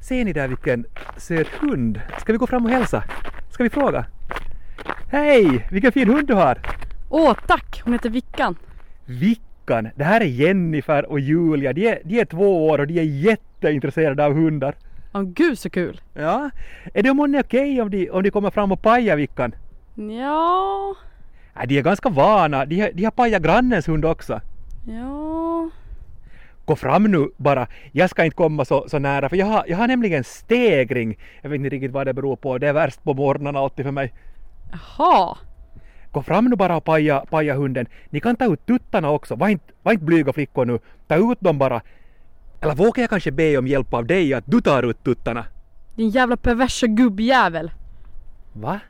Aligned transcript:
Ser 0.00 0.24
ni 0.24 0.32
där 0.32 0.48
vilken 0.48 0.84
söt 1.16 1.48
hund? 1.48 2.00
Ska 2.20 2.32
vi 2.32 2.38
gå 2.38 2.46
fram 2.46 2.64
och 2.64 2.70
hälsa? 2.70 3.04
Ska 3.50 3.62
vi 3.62 3.70
fråga? 3.70 4.06
Hej! 5.08 5.66
Vilken 5.70 5.92
fin 5.92 6.08
hund 6.08 6.26
du 6.28 6.34
har! 6.34 6.58
Åh, 7.10 7.34
tack! 7.46 7.82
Hon 7.84 7.92
heter 7.92 8.10
Vickan. 8.10 8.56
Vickan! 9.04 9.88
Det 9.96 10.04
här 10.04 10.20
är 10.20 10.24
Jennifer 10.24 11.10
och 11.10 11.20
Julia. 11.20 11.72
De 11.72 11.88
är, 11.88 11.98
de 12.04 12.20
är 12.20 12.24
två 12.24 12.66
år 12.68 12.78
och 12.78 12.86
de 12.86 12.98
är 12.98 13.02
jätteintresserade 13.02 14.24
av 14.26 14.32
hundar. 14.34 14.74
Åh 15.14 15.22
gud 15.22 15.58
så 15.58 15.70
kul! 15.70 16.00
Ja, 16.14 16.50
är 16.94 17.02
det 17.02 17.14
månne 17.14 17.40
okej 17.40 17.82
om 17.82 17.90
de, 17.90 18.10
om 18.10 18.22
de 18.22 18.30
kommer 18.30 18.50
fram 18.50 18.72
och 18.72 18.82
pajar 18.82 19.16
Vickan? 19.16 19.54
Ja, 19.94 20.94
Ja, 21.54 21.66
de 21.66 21.78
är 21.78 21.82
ganska 21.82 22.08
vana. 22.08 22.64
De, 22.64 22.90
de 22.94 23.04
har 23.04 23.10
pajat 23.10 23.42
grannens 23.42 23.88
hund 23.88 24.04
också. 24.04 24.40
ja. 24.86 25.49
Gå 26.70 26.76
fram 26.76 27.02
nu 27.02 27.30
bara. 27.36 27.66
Jag 27.92 28.10
ska 28.10 28.24
inte 28.24 28.36
komma 28.36 28.64
så, 28.64 28.88
så 28.88 28.98
nära 28.98 29.28
för 29.28 29.36
jag 29.36 29.46
har, 29.46 29.64
jag 29.68 29.76
har 29.76 29.88
nämligen 29.88 30.24
stegring. 30.24 31.18
Jag 31.42 31.50
vet 31.50 31.56
inte 31.56 31.68
riktigt 31.68 31.92
vad 31.92 32.06
det 32.06 32.14
beror 32.14 32.36
på. 32.36 32.58
Det 32.58 32.68
är 32.68 32.72
värst 32.72 33.02
på 33.04 33.14
morgnarna 33.14 33.58
alltid 33.58 33.84
för 33.84 33.92
mig. 33.92 34.14
Jaha. 34.72 35.38
Gå 36.12 36.22
fram 36.22 36.44
nu 36.44 36.56
bara 36.56 36.76
och 36.76 36.84
paja, 36.84 37.24
paja 37.30 37.54
hunden. 37.54 37.86
Ni 38.10 38.20
kan 38.20 38.36
ta 38.36 38.52
ut 38.52 38.66
tuttarna 38.66 39.10
också. 39.10 39.34
Var 39.34 39.48
inte, 39.48 39.64
var 39.82 39.92
inte 39.92 40.04
blyga 40.04 40.32
flickor 40.32 40.64
nu. 40.64 40.78
Ta 41.06 41.32
ut 41.32 41.40
dem 41.40 41.58
bara. 41.58 41.82
Eller 42.60 42.74
vågar 42.74 43.02
jag 43.02 43.10
kanske 43.10 43.32
be 43.32 43.58
om 43.58 43.66
hjälp 43.66 43.94
av 43.94 44.06
dig 44.06 44.34
att 44.34 44.44
du 44.46 44.60
tar 44.60 44.82
ut 44.82 45.04
tuttarna? 45.04 45.44
Din 45.96 46.10
jävla 46.10 46.36
perversa 46.36 46.86
gubbjävel. 46.86 47.70
Va? 48.52 48.80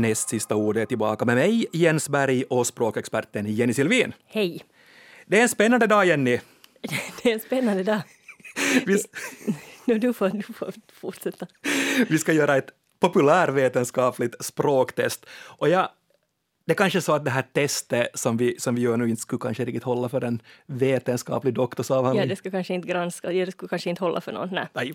Näst 0.00 0.28
sista 0.28 0.54
ordet 0.54 0.82
är 0.82 0.86
tillbaka 0.86 1.24
med 1.24 1.36
mig, 1.36 1.66
Jens 1.72 2.08
Berg 2.08 2.44
och 2.44 2.66
språkexperten 2.66 3.46
Jenny 3.46 3.74
Silvin. 3.74 4.12
Hej! 4.26 4.64
Det 5.26 5.38
är 5.38 5.42
en 5.42 5.48
spännande 5.48 5.86
dag, 5.86 6.06
Jenny. 6.06 6.40
Det 7.22 7.30
är 7.30 7.34
en 7.34 7.40
spännande 7.40 7.82
dag. 7.82 8.00
Vi, 8.86 9.02
Nu, 9.84 9.98
du, 9.98 10.12
får, 10.12 10.28
du 10.28 10.42
får 10.42 10.72
fortsätta. 10.92 11.46
vi 12.08 12.18
ska 12.18 12.32
göra 12.32 12.56
ett 12.56 12.68
populärvetenskapligt 13.00 14.44
språktest. 14.44 15.26
Och 15.58 15.68
jag, 15.68 15.88
det 16.66 16.72
är 16.72 16.76
kanske 16.76 17.00
så 17.00 17.12
att 17.12 17.24
det 17.24 17.30
här 17.30 17.44
testet 17.52 18.08
som 18.14 18.36
vi, 18.36 18.56
som 18.58 18.74
vi 18.74 18.80
gör 18.80 18.96
nu 18.96 19.10
inte 19.10 19.22
skulle 19.22 19.40
kanske 19.40 19.64
riktigt 19.64 19.82
hålla 19.82 20.08
för 20.08 20.24
en 20.24 20.42
vetenskaplig 20.66 21.54
doktorsavhandling. 21.54 22.22
Ja, 22.22 22.28
det 22.28 22.36
skulle 22.36 22.52
kanske 22.52 22.74
inte 22.74 22.88
granska, 22.88 23.28
det 23.28 23.52
skulle 23.52 23.68
kanske 23.68 23.90
inte 23.90 24.04
hålla 24.04 24.20
för 24.20 24.32
någon. 24.32 24.48
Nej. 24.52 24.66
Nej. 24.72 24.94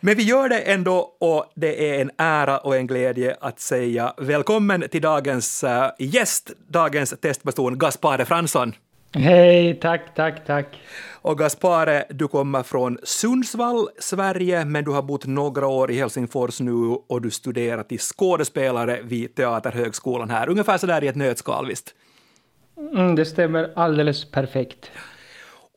Men 0.00 0.16
vi 0.16 0.22
gör 0.22 0.48
det 0.48 0.58
ändå 0.58 0.96
och 1.20 1.52
det 1.54 1.90
är 1.90 2.00
en 2.00 2.10
ära 2.16 2.58
och 2.58 2.76
en 2.76 2.86
glädje 2.86 3.36
att 3.40 3.60
säga 3.60 4.14
välkommen 4.16 4.84
till 4.90 5.02
dagens 5.02 5.64
äh, 5.64 5.90
gäst, 5.98 6.50
dagens 6.68 7.14
testperson 7.20 7.78
Gaspare 7.78 8.24
Fransson. 8.24 8.72
Hej, 9.16 9.78
tack, 9.80 10.14
tack, 10.14 10.46
tack. 10.46 10.80
Och 11.12 11.38
Gaspare, 11.38 12.04
du 12.10 12.28
kommer 12.28 12.62
från 12.62 12.98
Sundsvall, 13.02 13.88
Sverige, 13.98 14.64
men 14.64 14.84
du 14.84 14.90
har 14.90 15.02
bott 15.02 15.26
några 15.26 15.66
år 15.66 15.90
i 15.90 15.96
Helsingfors 15.96 16.60
nu 16.60 16.72
och 17.08 17.22
du 17.22 17.30
studerar 17.30 17.82
till 17.82 17.98
skådespelare 17.98 19.00
vid 19.02 19.34
Teaterhögskolan 19.34 20.30
här. 20.30 20.48
Ungefär 20.48 20.78
sådär 20.78 21.04
i 21.04 21.08
ett 21.08 21.16
nötskal, 21.16 21.66
visst? 21.66 21.94
Mm, 22.94 23.14
det 23.14 23.24
stämmer 23.24 23.72
alldeles 23.76 24.30
perfekt. 24.30 24.90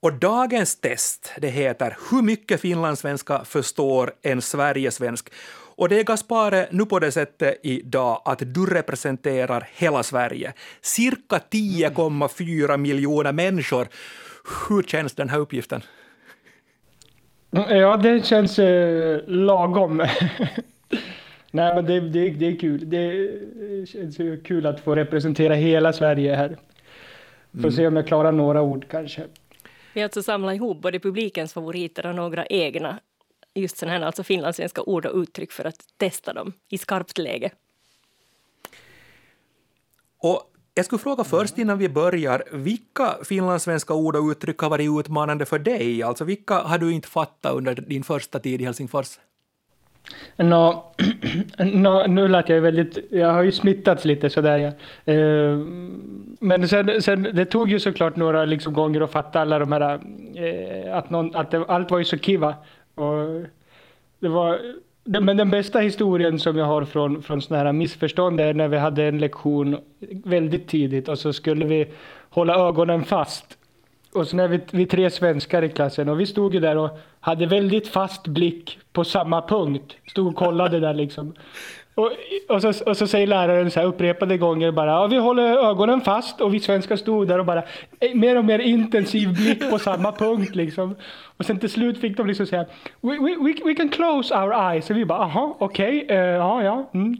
Och 0.01 0.13
dagens 0.13 0.79
test, 0.79 1.33
det 1.37 1.49
heter 1.49 1.97
Hur 2.11 2.21
mycket 2.21 2.61
finlandssvenska 2.61 3.43
förstår 3.45 4.13
en 4.21 4.41
Sverigesvensk? 4.41 5.29
Och 5.77 5.89
det 5.89 5.99
är 5.99 6.03
Gaspare 6.03 6.67
nu 6.71 6.85
på 6.85 6.99
det 6.99 7.11
sättet 7.11 7.59
idag 7.63 8.21
att 8.25 8.41
du 8.45 8.65
representerar 8.65 9.67
hela 9.73 10.03
Sverige. 10.03 10.53
Cirka 10.81 11.37
10,4 11.49 12.77
miljoner 12.77 13.31
människor. 13.31 13.87
Hur 14.69 14.83
känns 14.83 15.13
den 15.13 15.29
här 15.29 15.39
uppgiften? 15.39 15.81
Mm, 17.51 17.77
Ja, 17.77 17.97
det 17.97 18.25
känns 18.25 18.59
eh, 18.59 19.19
lagom. 19.27 19.97
Nej, 21.51 21.75
men 21.75 21.85
det, 21.85 21.99
det, 21.99 22.29
det 22.29 22.47
är 22.47 22.59
kul. 22.59 22.89
Det 22.89 23.87
känns 23.89 24.19
ju 24.19 24.41
kul 24.41 24.65
att 24.65 24.79
få 24.79 24.95
representera 24.95 25.53
hela 25.53 25.93
Sverige 25.93 26.35
här. 26.35 26.57
Får 27.61 27.69
se 27.69 27.87
om 27.87 27.95
jag 27.95 28.07
klarar 28.07 28.31
några 28.31 28.61
ord 28.61 28.85
kanske. 28.89 29.21
Vi 29.93 30.01
har 30.01 30.05
alltså 30.05 30.23
samlat 30.23 30.55
ihop 30.55 30.81
både 30.81 30.99
publikens 30.99 31.53
favoriter 31.53 32.05
och 32.05 32.15
några 32.15 32.45
egna 32.45 32.99
just 33.59 33.77
sådana 33.77 33.97
här 33.97 34.05
alltså 34.05 34.23
finlandssvenska 34.23 34.81
ord 34.81 35.05
och 35.05 35.17
uttryck 35.17 35.51
för 35.51 35.65
att 35.65 35.83
testa 35.97 36.33
dem 36.33 36.53
i 36.69 36.77
skarpt 36.77 37.17
läge. 37.17 37.51
Och 40.19 40.51
jag 40.73 40.85
skulle 40.85 40.99
fråga 40.99 41.23
först 41.23 41.57
innan 41.57 41.77
vi 41.77 41.89
börjar, 41.89 42.43
vilka 42.51 43.17
finlandssvenska 43.23 43.93
ord 43.93 44.15
och 44.15 44.29
uttryck 44.29 44.59
har 44.59 44.69
varit 44.69 44.99
utmanande 44.99 45.45
för 45.45 45.59
dig? 45.59 46.03
Alltså 46.03 46.23
vilka 46.23 46.53
har 46.53 46.77
du 46.77 46.93
inte 46.93 47.07
fattat 47.07 47.53
under 47.53 47.75
din 47.75 48.03
första 48.03 48.39
tid 48.39 48.61
i 48.61 48.65
Helsingfors? 48.65 49.19
Nå, 50.37 50.83
nå, 51.57 52.07
nu 52.07 52.27
lät 52.27 52.49
jag 52.49 52.61
väldigt, 52.61 52.97
jag 53.11 53.33
har 53.33 53.43
ju 53.43 53.51
smittats 53.51 54.05
lite 54.05 54.29
sådär 54.29 54.57
ja. 54.57 54.71
Eh, 55.13 55.57
men 56.39 56.67
sen, 56.67 57.01
sen, 57.01 57.23
det 57.23 57.45
tog 57.45 57.71
ju 57.71 57.79
såklart 57.79 58.15
några 58.15 58.45
liksom 58.45 58.73
gånger 58.73 59.01
att 59.01 59.11
fatta 59.11 59.41
alla 59.41 59.59
de 59.59 59.71
här, 59.71 59.99
eh, 60.35 60.97
att, 60.97 61.09
någon, 61.09 61.35
att 61.35 61.51
det, 61.51 61.65
allt 61.67 61.91
var 61.91 61.97
ju 61.97 62.05
så 62.05 62.17
kiva. 62.17 62.55
Och 62.97 63.45
det 64.19 64.27
var, 64.27 64.59
men 65.03 65.37
den 65.37 65.49
bästa 65.49 65.79
historien 65.79 66.39
som 66.39 66.57
jag 66.57 66.65
har 66.65 66.85
från, 66.85 67.23
från 67.23 67.41
sådana 67.41 67.63
här 67.63 67.73
missförstånd 67.73 68.39
är 68.39 68.53
när 68.53 68.67
vi 68.67 68.77
hade 68.77 69.03
en 69.03 69.17
lektion 69.17 69.77
väldigt 70.23 70.67
tidigt 70.67 71.07
och 71.07 71.19
så 71.19 71.33
skulle 71.33 71.65
vi 71.65 71.87
hålla 72.29 72.67
ögonen 72.67 73.03
fast. 73.03 73.57
Och 74.13 74.27
så 74.27 74.35
när 74.35 74.47
vi, 74.47 74.59
vi 74.71 74.85
tre 74.85 75.09
svenskar 75.09 75.63
i 75.63 75.69
klassen 75.69 76.09
och 76.09 76.19
vi 76.19 76.25
stod 76.25 76.53
ju 76.53 76.59
där 76.59 76.77
och 76.77 76.99
hade 77.19 77.45
väldigt 77.45 77.87
fast 77.87 78.27
blick 78.27 78.79
på 78.93 79.03
samma 79.03 79.47
punkt. 79.47 79.95
Stod 80.07 80.27
och 80.27 80.35
kollade 80.35 80.79
där 80.79 80.93
liksom. 80.93 81.33
Och, 81.97 82.11
och, 82.47 82.61
så, 82.61 82.89
och 82.89 82.97
så 82.97 83.07
säger 83.07 83.27
läraren 83.27 83.71
så 83.71 83.79
här 83.79 83.87
upprepade 83.87 84.37
gånger 84.37 84.71
bara 84.71 84.91
ja, 84.91 85.07
vi 85.07 85.17
håller 85.17 85.43
ögonen 85.43 86.01
fast 86.01 86.41
och 86.41 86.53
vi 86.53 86.59
svenskar 86.59 86.95
stod 86.95 87.27
där 87.27 87.39
och 87.39 87.45
bara 87.45 87.63
eh, 87.99 88.13
mer 88.13 88.37
och 88.37 88.45
mer 88.45 88.59
intensiv 88.59 89.33
blick 89.33 89.69
på 89.69 89.79
samma 89.79 90.11
punkt 90.11 90.55
liksom. 90.55 90.95
Och 91.37 91.45
sen 91.45 91.59
till 91.59 91.69
slut 91.69 92.01
fick 92.01 92.17
de 92.17 92.27
liksom 92.27 92.45
säga 92.45 92.65
we, 93.01 93.17
we, 93.19 93.53
we, 93.65 93.73
can 93.73 93.89
close 93.89 94.35
our 94.35 94.71
eyes. 94.71 94.89
Och 94.89 94.97
vi 94.97 95.05
bara 95.05 95.19
aha 95.19 95.55
okej, 95.59 96.05
eh, 96.09 96.17
ja 96.17 96.63
ja. 96.63 96.89
Mm. 96.93 97.17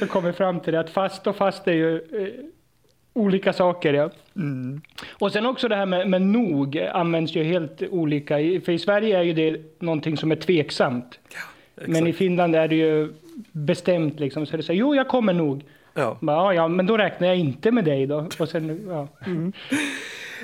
Så 0.00 0.06
kom 0.06 0.24
vi 0.24 0.32
fram 0.32 0.60
till 0.60 0.72
det 0.72 0.80
att 0.80 0.90
fast 0.90 1.26
och 1.26 1.36
fast 1.36 1.68
är 1.68 1.72
ju 1.72 1.96
eh, 1.96 2.44
olika 3.12 3.52
saker 3.52 3.94
ja. 3.94 4.10
Och 5.12 5.32
sen 5.32 5.46
också 5.46 5.68
det 5.68 5.76
här 5.76 5.86
med, 5.86 6.10
med 6.10 6.22
nog 6.22 6.78
används 6.78 7.34
ju 7.34 7.44
helt 7.44 7.82
olika. 7.90 8.34
För 8.36 8.70
i 8.70 8.78
Sverige 8.78 9.18
är 9.18 9.22
ju 9.22 9.32
det 9.32 9.60
någonting 9.78 10.16
som 10.16 10.32
är 10.32 10.36
tveksamt. 10.36 11.18
men 11.74 12.06
i 12.06 12.12
Finland 12.12 12.56
är 12.56 12.68
det 12.68 12.76
ju 12.76 13.12
bestämt 13.52 14.20
liksom. 14.20 14.46
Så 14.46 14.56
det 14.56 14.62
säger 14.62 14.80
jo 14.80 14.94
jag 14.94 15.08
kommer 15.08 15.32
nog. 15.32 15.64
Ja. 15.94 16.18
Bara, 16.20 16.36
Ja, 16.36 16.54
ja, 16.54 16.68
men 16.68 16.86
då 16.86 16.96
räknar 16.96 17.28
jag 17.28 17.36
inte 17.36 17.70
med 17.70 17.84
dig 17.84 18.06
då. 18.06 18.28
Och 18.38 18.48
sen, 18.48 18.88
ja. 18.88 19.08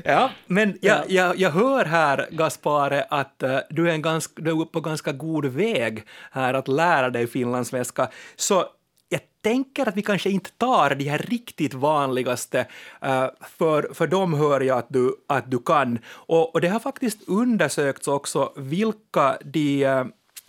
Ja, 0.05 0.31
men 0.47 0.79
jag, 0.81 1.11
jag, 1.11 1.37
jag 1.39 1.51
hör 1.51 1.85
här, 1.85 2.29
Gaspare, 2.31 3.03
att 3.11 3.43
eh, 3.43 3.59
du, 3.71 3.91
är 3.91 3.95
en 3.95 4.03
ganska, 4.03 4.43
du 4.43 4.51
är 4.51 4.65
på 4.65 4.81
ganska 4.81 5.13
god 5.13 5.47
väg 5.47 6.03
här 6.31 6.55
att 6.55 6.69
lära 6.69 7.11
dig 7.11 7.27
finlandssvenska. 7.27 8.09
Så 8.37 8.65
jag 9.09 9.21
tänker 9.43 9.89
att 9.89 9.97
vi 9.97 10.03
kanske 10.03 10.31
inte 10.31 10.51
tar 10.51 10.95
de 10.95 11.05
här 11.05 11.19
riktigt 11.19 11.75
vanligaste, 11.75 12.67
eh, 13.03 13.27
för, 13.59 13.95
för 13.95 14.07
dem 14.07 14.35
hör 14.35 14.61
jag 14.61 14.79
att 14.79 14.89
du, 14.89 15.17
att 15.27 15.51
du 15.51 15.59
kan. 15.59 15.99
Och, 16.07 16.55
och 16.55 16.61
det 16.61 16.69
har 16.69 16.81
faktiskt 16.81 17.29
undersökts 17.29 18.09
också 18.09 18.53
vilka 18.57 19.39
de 19.45 19.85
eh, 19.85 20.05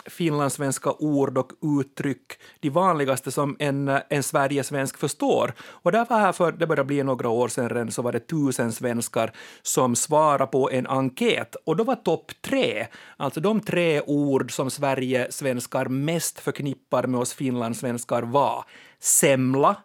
finlandssvenska 0.08 0.92
ord 0.92 1.38
och 1.38 1.52
uttryck, 1.80 2.32
de 2.60 2.70
vanligaste 2.70 3.32
som 3.32 3.56
en, 3.58 3.88
en 4.08 4.22
Sverigesvensk 4.22 4.98
förstår. 4.98 5.52
Och 5.60 5.92
där 5.92 6.06
var 6.10 6.18
här 6.18 6.32
för, 6.32 6.52
det 6.52 6.66
börjar 6.66 6.84
bli 6.84 7.02
några 7.02 7.28
år 7.28 7.48
sedan 7.48 7.90
så 7.92 8.02
var 8.02 8.12
det 8.12 8.20
tusen 8.20 8.72
svenskar 8.72 9.32
som 9.62 9.96
svarade 9.96 10.46
på 10.46 10.70
en 10.70 10.86
enkät. 10.86 11.56
Och 11.64 11.76
då 11.76 11.84
var 11.84 11.94
topp 11.94 12.32
tre, 12.40 12.86
alltså 13.16 13.40
de 13.40 13.60
tre 13.60 14.00
ord 14.00 14.52
som 14.52 14.70
Sverigesvenskar 14.70 15.86
mest 15.86 16.40
förknippar 16.40 17.06
med 17.06 17.20
oss 17.20 17.34
finlandssvenskar 17.34 18.22
var 18.22 18.64
semla, 19.00 19.76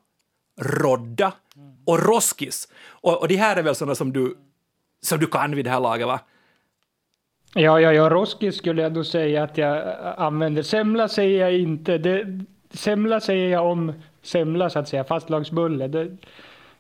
rodda 0.62 1.34
och 1.86 2.00
roskis. 2.00 2.68
Och, 2.88 3.22
och 3.22 3.28
de 3.28 3.36
här 3.36 3.56
är 3.56 3.64
väl 3.64 3.76
sådana 3.76 3.96
som 3.96 4.14
du, 4.14 4.38
som 5.02 5.20
du 5.20 5.28
kan 5.28 5.56
vid 5.56 5.66
det 5.66 5.72
här 5.72 5.80
laget, 5.80 6.08
va? 6.08 6.20
Ja, 7.54 7.80
ja, 7.80 7.94
ja, 7.94 8.10
roskis 8.10 8.58
skulle 8.58 8.82
jag 8.82 8.94
då 8.94 9.04
säga 9.04 9.44
att 9.44 9.58
jag 9.58 9.78
eh, 9.78 10.20
använder. 10.20 10.64
Semla 10.64 11.08
säger 11.08 11.40
jag 11.40 11.58
inte. 11.58 11.98
Det, 11.98 12.44
semla 12.74 13.20
säger 13.20 13.50
jag 13.50 13.66
om 13.66 13.94
semla 14.22 14.70
så 14.70 14.80
att 14.80 14.90
säga, 14.90 15.04
fastlagsbulle. 15.04 15.88
Det, 15.88 16.18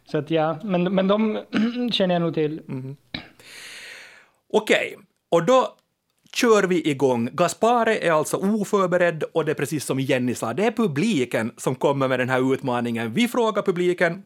så 0.06 0.18
att 0.18 0.32
ja, 0.32 0.60
men, 0.64 0.84
men 0.96 1.08
de 1.08 1.40
känner 1.92 2.16
jag 2.16 2.22
nog 2.22 2.34
till. 2.34 2.62
Mm-hmm. 2.62 2.96
Okej, 4.54 4.98
och 5.30 5.46
då 5.46 5.76
kör 6.34 6.64
vi 6.64 6.90
igång. 6.90 7.30
Gaspare 7.34 7.98
är 7.98 8.12
alltså 8.12 8.38
oförberedd 8.38 9.24
och 9.24 9.46
det 9.46 9.52
är 9.52 9.56
precis 9.56 9.86
som 9.86 10.00
Jenny 10.00 10.36
sa, 10.36 10.54
det 10.54 10.66
är 10.66 10.72
publiken 10.72 11.52
som 11.58 11.76
kommer 11.76 12.08
med 12.08 12.20
den 12.20 12.30
här 12.30 12.54
utmaningen. 12.54 13.14
Vi 13.14 13.28
frågar 13.28 13.62
publiken 13.62 14.24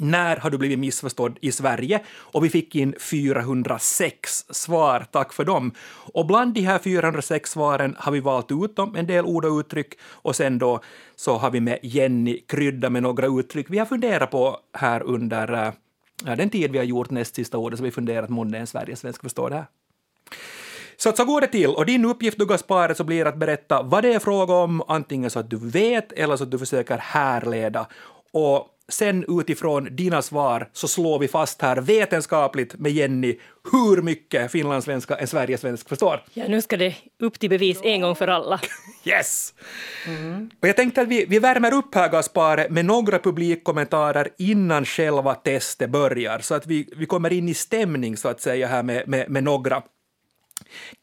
när 0.00 0.36
har 0.36 0.50
du 0.50 0.58
blivit 0.58 0.78
missförstådd 0.78 1.38
i 1.40 1.52
Sverige? 1.52 2.00
Och 2.08 2.44
vi 2.44 2.48
fick 2.48 2.74
in 2.74 2.94
406 3.00 4.44
svar, 4.50 5.06
tack 5.12 5.32
för 5.32 5.44
dem. 5.44 5.72
Och 6.12 6.26
bland 6.26 6.54
de 6.54 6.60
här 6.60 6.78
406 6.78 7.50
svaren 7.50 7.96
har 7.98 8.12
vi 8.12 8.20
valt 8.20 8.52
ut 8.52 8.76
dem, 8.76 8.96
en 8.96 9.06
del 9.06 9.24
ord 9.24 9.44
och 9.44 9.58
uttryck, 9.58 9.94
och 10.02 10.36
sen 10.36 10.58
då 10.58 10.80
så 11.16 11.36
har 11.36 11.50
vi 11.50 11.60
med 11.60 11.78
Jenny 11.82 12.40
krydda 12.40 12.90
med 12.90 13.02
några 13.02 13.26
uttryck 13.26 13.66
vi 13.70 13.78
har 13.78 13.86
funderat 13.86 14.30
på 14.30 14.60
här 14.72 15.02
under 15.02 15.52
äh, 16.26 16.36
den 16.36 16.50
tid 16.50 16.72
vi 16.72 16.78
har 16.78 16.84
gjort 16.84 17.10
näst 17.10 17.34
sista 17.34 17.58
ordet, 17.58 17.78
så 17.78 17.84
vi 17.84 17.90
funderat 17.90 18.30
månne 18.30 18.58
en 18.58 18.66
Sverigesvensk 18.66 19.22
förstår 19.22 19.50
det 19.50 19.56
här. 19.56 19.66
Så, 20.96 21.12
så 21.12 21.24
går 21.24 21.40
det 21.40 21.46
till. 21.46 21.70
Och 21.70 21.86
din 21.86 22.04
uppgift, 22.04 22.38
du 22.38 22.46
Gaspare, 22.46 22.94
så 22.94 23.04
blir 23.04 23.24
att 23.24 23.36
berätta 23.36 23.82
vad 23.82 24.04
det 24.04 24.14
är 24.14 24.18
fråga 24.18 24.54
om, 24.54 24.82
antingen 24.88 25.30
så 25.30 25.38
att 25.38 25.50
du 25.50 25.56
vet 25.56 26.12
eller 26.12 26.36
så 26.36 26.44
att 26.44 26.50
du 26.50 26.58
försöker 26.58 26.98
härleda. 26.98 27.86
Och 28.32 28.66
sen 28.88 29.40
utifrån 29.40 29.96
dina 29.96 30.22
svar 30.22 30.68
så 30.72 30.88
slår 30.88 31.18
vi 31.18 31.28
fast 31.28 31.62
här 31.62 31.76
vetenskapligt 31.76 32.74
med 32.74 32.92
Jenny 32.92 33.38
hur 33.72 34.02
mycket 34.02 34.52
finlandssvenska 34.52 35.16
en 35.16 35.26
sverigesvensk 35.26 35.88
förstår. 35.88 36.24
Ja, 36.34 36.44
nu 36.48 36.62
ska 36.62 36.76
det 36.76 36.94
upp 37.20 37.38
till 37.38 37.50
bevis 37.50 37.80
en 37.82 38.00
gång 38.00 38.16
för 38.16 38.28
alla. 38.28 38.60
Yes! 39.04 39.54
Och 40.60 40.68
jag 40.68 40.76
tänkte 40.76 41.00
att 41.00 41.08
vi, 41.08 41.24
vi 41.28 41.38
värmer 41.38 41.74
upp 41.74 41.94
här, 41.94 42.08
Gaspare, 42.08 42.66
med 42.70 42.84
några 42.84 43.18
publikkommentarer 43.18 44.28
innan 44.38 44.84
själva 44.84 45.34
testet 45.34 45.90
börjar, 45.90 46.38
så 46.38 46.54
att 46.54 46.66
vi, 46.66 46.88
vi 46.96 47.06
kommer 47.06 47.32
in 47.32 47.48
i 47.48 47.54
stämning 47.54 48.16
så 48.16 48.28
att 48.28 48.40
säga 48.40 48.66
här 48.66 48.82
med, 48.82 49.08
med, 49.08 49.30
med 49.30 49.44
några. 49.44 49.82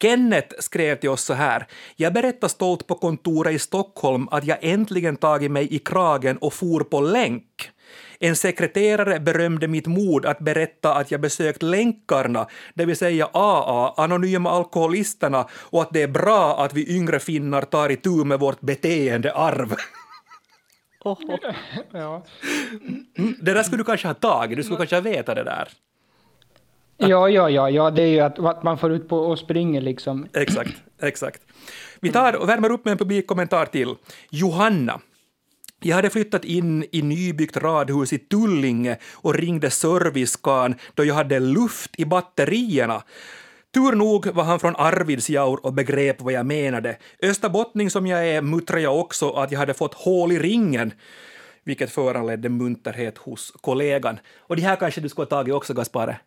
Kenneth 0.01 0.55
skrev 0.59 0.95
till 0.95 1.09
oss 1.09 1.23
så 1.23 1.33
här. 1.33 1.67
Jag 1.95 2.13
berättade 2.13 2.49
stolt 2.49 2.87
på 2.87 2.95
kontoret 2.95 3.53
i 3.53 3.59
Stockholm 3.59 4.27
att 4.31 4.45
jag 4.45 4.57
äntligen 4.61 5.15
tagit 5.15 5.51
mig 5.51 5.75
i 5.75 5.79
kragen 5.79 6.37
och 6.37 6.53
for 6.53 6.83
på 6.83 7.01
länk. 7.01 7.71
En 8.19 8.35
sekreterare 8.35 9.19
berömde 9.19 9.67
mitt 9.67 9.87
mod 9.87 10.25
att 10.25 10.39
berätta 10.39 10.93
att 10.93 11.11
jag 11.11 11.21
besökt 11.21 11.63
länkarna, 11.63 12.47
det 12.73 12.85
vill 12.85 12.97
säga 12.97 13.29
AA, 13.33 13.93
Anonyma 13.97 14.49
Alkoholisterna, 14.51 15.47
och 15.51 15.81
att 15.81 15.93
det 15.93 16.01
är 16.01 16.07
bra 16.07 16.63
att 16.63 16.73
vi 16.73 16.95
yngre 16.95 17.19
finnar 17.19 17.61
tar 17.61 17.89
itu 17.89 18.09
med 18.09 18.39
vårt 18.39 18.61
beteendearv. 18.61 19.75
Ja. 21.91 22.23
Det 23.41 23.53
där 23.53 23.63
skulle 23.63 23.77
du 23.77 23.83
kanske 23.83 24.07
ha 24.07 24.13
tagit, 24.13 24.57
du 24.57 24.63
skulle 24.63 24.77
kanske 24.77 24.95
ha 24.95 25.01
vetat 25.01 25.35
det 25.35 25.43
där. 25.43 25.67
ja, 26.97 27.29
ja, 27.29 27.49
ja, 27.49 27.69
ja, 27.69 27.91
det 27.91 28.01
är 28.01 28.07
ju 28.07 28.19
att, 28.19 28.39
att 28.39 28.63
man 28.63 28.77
får 28.77 28.91
ut 28.91 29.09
på 29.09 29.17
och 29.17 29.39
springer 29.39 29.81
liksom. 29.81 30.27
Exakt, 30.33 30.73
exakt. 31.01 31.41
Vi 31.99 32.11
tar 32.11 32.35
och 32.35 32.49
värmer 32.49 32.71
upp 32.71 32.85
med 32.85 32.91
en 32.91 32.97
publikkommentar 32.97 33.65
till. 33.65 33.95
Johanna. 34.29 34.99
Jag 35.85 35.95
hade 35.95 36.09
flyttat 36.09 36.45
in 36.45 36.85
i 36.91 37.01
nybyggt 37.01 37.57
radhus 37.57 38.13
i 38.13 38.17
Tullinge 38.17 38.97
och 39.13 39.35
ringde 39.35 39.69
servicekan 39.69 40.75
då 40.93 41.05
jag 41.05 41.15
hade 41.15 41.39
luft 41.39 41.91
i 41.97 42.05
batterierna. 42.05 43.03
Tur 43.73 43.95
nog 43.95 44.27
var 44.27 44.43
han 44.43 44.59
från 44.59 44.75
Arvidsjaur 44.75 45.65
och 45.65 45.73
begrep 45.73 46.21
vad 46.21 46.33
jag 46.33 46.45
menade. 46.45 46.97
Österbottning 47.21 47.89
som 47.89 48.07
jag 48.07 48.27
är 48.27 48.41
muttrade 48.41 48.81
jag 48.81 48.99
också 48.99 49.29
att 49.31 49.51
jag 49.51 49.59
hade 49.59 49.73
fått 49.73 49.93
hål 49.93 50.31
i 50.31 50.39
ringen 50.39 50.93
vilket 51.63 51.91
föranledde 51.91 52.49
munterhet 52.49 53.17
hos 53.17 53.51
kollegan. 53.61 54.19
Och 54.39 54.55
det 54.55 54.61
här 54.61 54.75
kanske 54.75 55.01
du 55.01 55.09
skulle 55.09 55.25
ha 55.25 55.29
tagit 55.29 55.53
också, 55.53 55.73
Gaspare? 55.73 56.17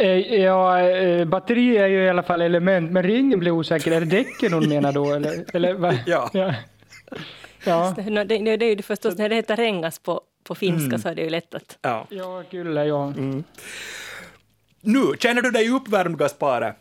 Eh, 0.00 0.18
Ja, 0.34 0.80
eh, 0.80 1.24
batteri 1.24 1.76
är 1.76 1.86
ju 1.86 2.04
i 2.04 2.08
alla 2.08 2.22
fall 2.22 2.40
element, 2.40 2.92
men 2.92 3.02
ringen 3.02 3.38
blir 3.38 3.50
osäker. 3.50 3.92
Är 3.92 4.00
det 4.00 4.06
däcken 4.06 4.52
hon 4.52 4.68
menar 4.68 4.92
då? 4.92 5.14
Eller, 5.14 5.44
eller 5.56 5.74
vad? 5.74 5.98
Ja. 6.06 6.30
Ja. 7.64 7.94
Det, 7.96 8.24
det, 8.24 8.56
det 8.56 8.64
är 8.64 8.76
ju 8.76 8.82
förstås, 8.82 9.18
när 9.18 9.28
det 9.28 9.34
heter 9.34 9.56
rengas 9.56 9.98
på, 9.98 10.20
på 10.44 10.54
finska 10.54 10.98
så 10.98 11.08
är 11.08 11.14
det 11.14 11.22
ju 11.22 11.30
lätt 11.30 11.54
att... 11.54 11.78
ja. 11.82 12.06
ja 12.10 12.44
kyllä, 12.50 12.84
ja. 12.84 13.12
Nu, 14.80 15.12
känner 15.18 15.42
du 15.42 15.50
dig 15.50 15.70
uppvärmd, 15.70 16.18
Gaspare? 16.18 16.74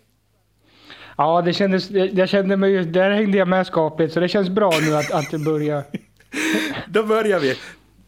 Ja, 1.18 1.42
det 1.42 1.54
kändes, 1.54 1.92
jag 1.92 2.14
jag 2.14 2.30
kände 2.30 2.58
mig 2.58 2.86
där 2.86 3.12
hängde 3.12 3.38
jag 3.38 3.48
med 3.48 3.68
skapligt, 3.68 4.14
så 4.14 4.20
det 4.20 4.28
känns 4.28 4.50
bra 4.50 4.72
nu 4.82 4.96
att, 4.96 5.12
att 5.12 5.32
det 5.32 5.40
börjar. 5.40 5.84
Då 6.88 7.04
börjar 7.04 7.40
vi. 7.40 7.58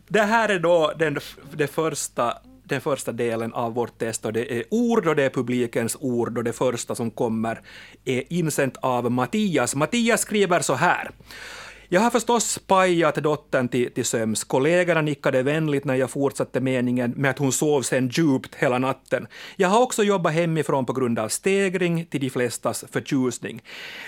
Det 0.08 0.22
här 0.22 0.50
är 0.50 0.60
då 0.60 0.94
den, 1.00 1.18
det 1.54 1.68
första, 1.68 2.38
den 2.64 2.82
första 2.82 3.12
delen 3.12 3.54
av 3.54 3.74
vårt 3.74 3.98
test 3.98 4.26
och 4.26 4.34
det 4.34 4.54
är 4.60 4.64
ord 4.72 5.08
och 5.08 5.16
det 5.16 5.24
är 5.24 5.30
publikens 5.30 5.98
ord 6.00 6.38
och 6.38 6.44
det 6.44 6.54
första 6.54 6.96
som 6.96 7.12
kommer 7.12 7.62
är 8.06 8.34
insänt 8.34 8.78
av 8.82 9.12
Mattias. 9.12 9.76
Mattias 9.76 10.22
skriver 10.22 10.60
så 10.60 10.74
här. 10.74 11.12
Jag 11.92 12.02
har 12.02 12.10
förstås 12.10 12.60
pajat 12.68 13.16
dottern 13.16 13.68
till, 13.68 13.94
till 13.94 14.06
söms. 14.06 14.44
Kollegorna 14.44 15.02
nickade 15.02 15.44
vänligt 15.44 15.86
när 15.86 15.96
jag 15.96 16.10
fortsatte 16.10 16.60
meningen 16.60 17.14
med 17.16 17.32
att 17.32 17.40
hon 17.40 17.52
sov 17.52 17.82
sen 17.82 18.08
djupt 18.08 18.56
hela 18.56 18.78
natten. 18.78 19.28
Jag 19.56 19.70
har 19.70 19.82
också 19.82 20.04
jobbat 20.04 20.34
hemifrån 20.34 20.86
på 20.86 20.94
grund 20.94 21.20
av 21.20 21.28
stegring 21.28 22.06
till 22.06 22.22
de 22.22 22.30
flestas 22.30 22.86
förtjusning. 22.92 23.62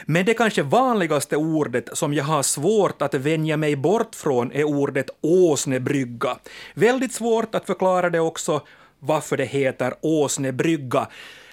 Men 0.05 0.25
det 0.25 0.33
kanske 0.33 0.63
vanligaste 0.63 1.37
ordet 1.37 1.89
som 1.93 2.13
jag 2.13 2.23
har 2.23 2.43
svårt 2.43 3.01
att 3.01 3.13
vänja 3.13 3.57
mig 3.57 3.75
bort 3.75 4.15
från 4.15 4.51
är 4.51 4.63
ordet 4.63 5.09
åsnebrygga. 5.21 6.37
Väldigt 6.73 7.13
svårt 7.13 7.55
att 7.55 7.65
förklara 7.65 8.09
det 8.09 8.19
också 8.19 8.61
varför 8.99 9.37
det 9.37 9.45
heter 9.45 9.93
åsnebrygga. 10.01 11.07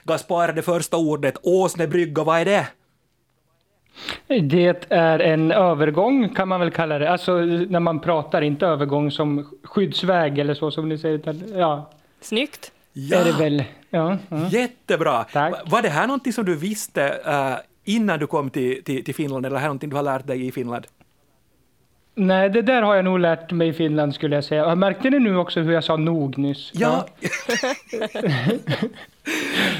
Gaspar, 0.04 0.52
det 0.52 0.62
första 0.62 0.96
ordet, 0.96 1.34
åsnebrygga, 1.42 2.24
vad 2.24 2.40
är 2.40 2.44
det? 2.44 2.66
Det 4.26 4.86
är 4.92 5.18
en 5.18 5.52
övergång 5.52 6.28
kan 6.34 6.48
man 6.48 6.60
väl 6.60 6.70
kalla 6.70 6.98
det. 6.98 7.10
Alltså 7.10 7.32
när 7.38 7.80
man 7.80 8.00
pratar, 8.00 8.42
inte 8.42 8.66
övergång 8.66 9.10
som 9.10 9.58
skyddsväg 9.64 10.38
eller 10.38 10.54
så 10.54 10.70
som 10.70 10.88
ni 10.88 10.98
säger. 10.98 11.14
Utan, 11.14 11.42
ja, 11.56 11.90
Snyggt! 12.20 12.72
är 13.12 13.24
det 13.24 13.32
väl. 13.38 13.64
Ja, 13.90 14.18
ja. 14.28 14.48
Jättebra! 14.50 15.24
Tack. 15.24 15.52
Va- 15.52 15.58
Var 15.66 15.82
det 15.82 15.88
här 15.88 16.06
någonting 16.06 16.32
som 16.32 16.44
du 16.44 16.56
visste 16.56 17.02
eh, 17.26 17.54
innan 17.84 18.18
du 18.18 18.26
kom 18.26 18.50
till, 18.50 18.84
till, 18.84 19.04
till 19.04 19.14
Finland, 19.14 19.46
eller 19.46 19.54
är 19.56 19.58
det 19.58 19.60
här 19.60 19.68
någonting 19.68 19.90
du 19.90 19.96
har 19.96 20.02
lärt 20.02 20.26
dig 20.26 20.46
i 20.46 20.52
Finland? 20.52 20.86
Nej, 22.18 22.50
det 22.50 22.62
där 22.62 22.82
har 22.82 22.94
jag 22.94 23.04
nog 23.04 23.18
lärt 23.18 23.52
mig 23.52 23.68
i 23.68 23.72
Finland 23.72 24.14
skulle 24.14 24.34
jag 24.34 24.44
säga. 24.44 24.74
Märkte 24.74 25.10
ni 25.10 25.18
nu 25.18 25.36
också 25.36 25.60
hur 25.60 25.72
jag 25.72 25.84
sa 25.84 25.96
nog 25.96 26.38
nyss? 26.38 26.70
Ja. 26.74 27.06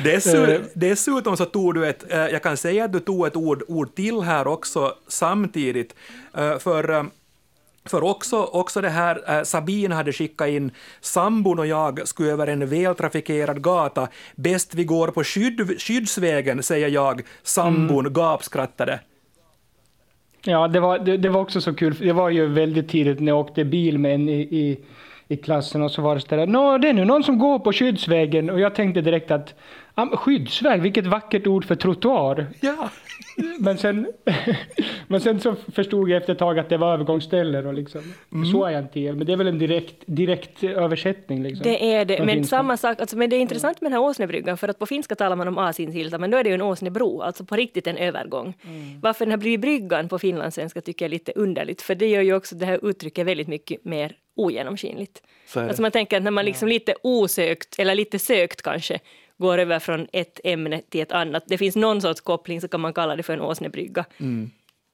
Dessutom, 0.05 0.65
dessutom 0.75 1.37
så 1.37 1.45
tog 1.45 1.75
du 1.75 1.89
ett, 1.89 2.13
eh, 2.13 2.19
jag 2.19 2.43
kan 2.43 2.57
säga 2.57 2.85
att 2.85 2.93
du 2.93 3.01
tog 3.01 3.27
ett 3.27 3.37
ord, 3.37 3.63
ord 3.69 3.95
till 3.95 4.21
här 4.21 4.47
också 4.47 4.95
samtidigt, 5.09 5.95
eh, 6.37 6.59
för 6.59 6.91
eh, 6.91 7.03
för 7.85 8.05
också, 8.05 8.43
också 8.43 8.81
det 8.81 8.89
här, 8.89 9.39
eh, 9.39 9.43
Sabine 9.43 9.95
hade 9.95 10.13
skickat 10.13 10.49
in, 10.49 10.71
sambon 11.01 11.59
och 11.59 11.67
jag 11.67 12.09
skulle 12.09 12.31
över 12.33 12.47
en 12.47 12.67
vältrafikerad 12.67 13.63
gata, 13.63 14.09
bäst 14.37 14.75
vi 14.75 14.85
går 14.85 15.09
på 15.09 15.25
skydd, 15.25 15.81
skyddsvägen, 15.81 16.63
säger 16.63 16.89
jag, 16.89 17.23
sambon 17.43 18.13
gapskrattade. 18.13 19.01
Ja, 20.45 20.69
det 20.69 20.81
var, 20.81 20.99
det, 20.99 21.17
det 21.17 21.29
var 21.29 21.41
också 21.41 21.61
så 21.61 21.75
kul. 21.75 21.95
Det 22.01 22.13
var 22.13 22.31
ju 22.31 22.47
väldigt 22.47 22.89
tidigt 22.89 23.21
när 23.21 23.33
jag 23.33 23.41
åkte 23.41 23.65
bil 23.65 23.99
med 23.99 24.15
en 24.15 24.29
i, 24.29 24.41
i, 24.41 24.79
i 25.29 25.37
klassen 25.37 25.83
och 25.83 25.91
så 25.91 26.03
var 26.03 26.15
det 26.15 26.21
så 26.21 26.37
där, 26.37 26.47
Nå, 26.47 26.79
det 26.79 26.89
är 26.89 26.93
nu 26.93 27.05
någon 27.05 27.25
som 27.25 27.39
går 27.39 27.59
på 27.59 27.73
skyddsvägen 27.73 28.51
och 28.51 28.61
jag 28.61 28.75
tänkte 28.75 29.01
direkt 29.01 29.31
att 29.31 29.55
skyddsväg, 30.07 30.83
vilket 30.83 31.07
vackert 31.07 31.47
ord 31.47 31.65
för 31.65 31.75
trottoar. 31.75 32.47
Ja. 32.61 32.91
Men 33.59 33.79
sen, 33.79 34.07
men 35.07 35.21
sen 35.21 35.41
så 35.41 35.55
förstod 35.73 36.11
jag 36.11 36.17
efter 36.17 36.33
ett 36.33 36.39
tag 36.39 36.59
att 36.59 36.69
det 36.69 36.77
var 36.77 36.93
övergångsställen 36.93 37.67
och 37.67 37.75
liksom, 37.75 38.01
så 38.53 38.65
är 38.65 38.71
jag 38.71 38.83
inte 38.83 39.13
men 39.13 39.27
det 39.27 39.33
är 39.33 39.37
väl 39.37 39.49
en 39.49 39.59
direkt, 39.59 39.97
direkt 40.07 40.65
översättning 40.65 41.43
liksom. 41.43 41.63
Det 41.63 41.95
är 41.95 42.05
det, 42.05 42.19
men 42.19 42.29
finska. 42.29 42.57
samma 42.57 42.77
sak, 42.77 43.01
alltså, 43.01 43.17
men 43.17 43.31
det 43.31 43.37
är 43.37 43.41
intressant 43.41 43.81
med 43.81 43.91
den 43.91 44.01
här 44.01 44.09
åsnebryggan 44.09 44.57
för 44.57 44.69
att 44.69 44.79
på 44.79 44.87
finska 44.87 45.15
talar 45.15 45.37
man 45.37 45.49
om 45.49 45.59
Asinsilta 45.59 46.19
men 46.19 46.31
då 46.31 46.39
är 46.39 46.45
det 46.45 46.51
ju 46.51 46.55
en 46.55 46.63
åsnebro, 46.63 47.21
alltså 47.21 47.45
på 47.45 47.57
riktigt 47.57 47.87
en 47.87 47.97
övergång. 47.97 48.55
Varför 49.03 49.25
den 49.25 49.33
har 49.33 49.39
blivit 49.39 49.61
bryggan 49.61 50.09
på 50.09 50.19
finlandssvenska 50.19 50.81
tycker 50.81 51.05
jag 51.05 51.09
är 51.09 51.13
lite 51.13 51.33
underligt 51.37 51.83
för 51.83 51.95
det 51.95 52.07
gör 52.07 52.23
ju 52.23 52.35
också 52.35 52.55
det 52.55 52.67
här 52.67 52.89
uttrycket 52.89 53.27
väldigt 53.27 53.49
mycket 53.49 53.85
mer 53.85 54.17
ogenomskinligt. 54.37 55.23
Alltså 55.55 55.83
man 55.83 55.91
tänker 55.91 56.17
att 56.17 56.23
när 56.23 56.31
man 56.31 56.45
liksom 56.45 56.69
lite 56.69 56.95
osökt, 57.03 57.79
eller 57.79 57.95
lite 57.95 58.19
sökt 58.19 58.63
kanske, 58.63 58.99
går 59.39 59.59
över 59.59 59.79
från 59.79 60.07
ett 60.13 60.41
ämne 60.45 60.83
till 60.89 61.01
ett 61.01 61.13
annat, 61.13 61.43
det 61.47 61.59
finns 61.59 61.77
någon 61.77 62.01
sorts 62.01 62.21
koppling 62.21 62.61
så 62.61 62.69
kan 62.69 62.81
man 62.81 62.93
kalla 62.93 63.17
det 63.17 63.23
för 63.23 63.33
en 63.33 63.41
åsnebrygga. 63.41 64.05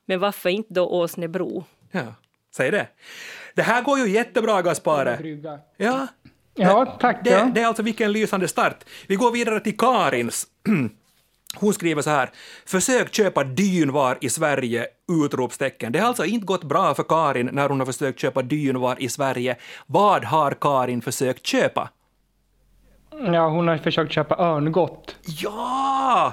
Men 0.07 0.21
varför 0.21 0.51
inte 0.51 0.75
då 0.75 0.89
åsnebro? 0.89 1.65
ja, 1.91 2.15
säg 2.57 2.71
det. 2.71 2.87
Det 3.55 3.63
här 3.63 3.83
går 3.83 3.99
ju 3.99 4.09
jättebra, 4.09 4.63
Gaspare. 4.63 5.19
Ja, 5.77 6.07
Ja, 6.57 6.97
tack. 7.01 7.25
Det, 7.25 7.51
det 7.55 7.61
är 7.61 7.67
alltså 7.67 7.83
vilken 7.83 8.13
lysande 8.13 8.49
start. 8.49 8.85
Vi 9.07 9.17
går 9.17 9.31
vidare 9.33 9.61
till 9.61 9.77
Karins. 9.77 10.47
Hon 11.57 11.75
skriver 11.75 12.03
så 12.03 12.11
här. 12.11 12.31
Försök 12.67 13.15
köpa 13.15 13.45
dynvar 13.45 14.19
i 14.21 14.29
Sverige! 14.31 14.87
Utropstecken. 15.25 15.93
Det 15.93 15.99
har 15.99 16.09
alltså 16.09 16.25
inte 16.25 16.47
gått 16.47 16.65
bra 16.65 16.95
för 16.95 17.03
Karin 17.03 17.51
när 17.53 17.69
hon 17.69 17.79
har 17.79 17.87
försökt 17.87 18.21
köpa 18.21 18.43
dynvar 18.43 18.97
i 18.99 19.09
Sverige. 19.09 19.57
Vad 19.87 20.25
har 20.25 20.57
Karin 20.61 21.03
försökt 21.03 21.47
köpa? 21.47 21.91
Ja, 23.33 23.49
hon 23.49 23.68
har 23.68 23.76
försökt 23.78 24.12
köpa 24.12 24.37
örngott. 24.38 25.16
Ja! 25.26 26.33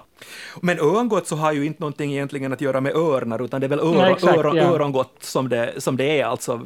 Men 0.61 0.79
örngott 0.79 1.27
så 1.27 1.35
har 1.35 1.51
ju 1.51 1.65
inte 1.65 1.81
någonting 1.81 2.11
egentligen 2.13 2.53
att 2.53 2.61
göra 2.61 2.81
med 2.81 2.95
örnar, 2.95 3.45
utan 3.45 3.61
det 3.61 3.67
är 3.67 3.69
väl 3.69 3.79
öron, 3.79 3.95
Nej, 3.97 4.11
exakt, 4.11 4.37
öron, 4.37 4.55
ja. 4.55 4.63
örongott 4.63 5.15
som 5.19 5.49
det, 5.49 5.73
som 5.77 5.97
det 5.97 6.19
är, 6.19 6.25
alltså 6.25 6.61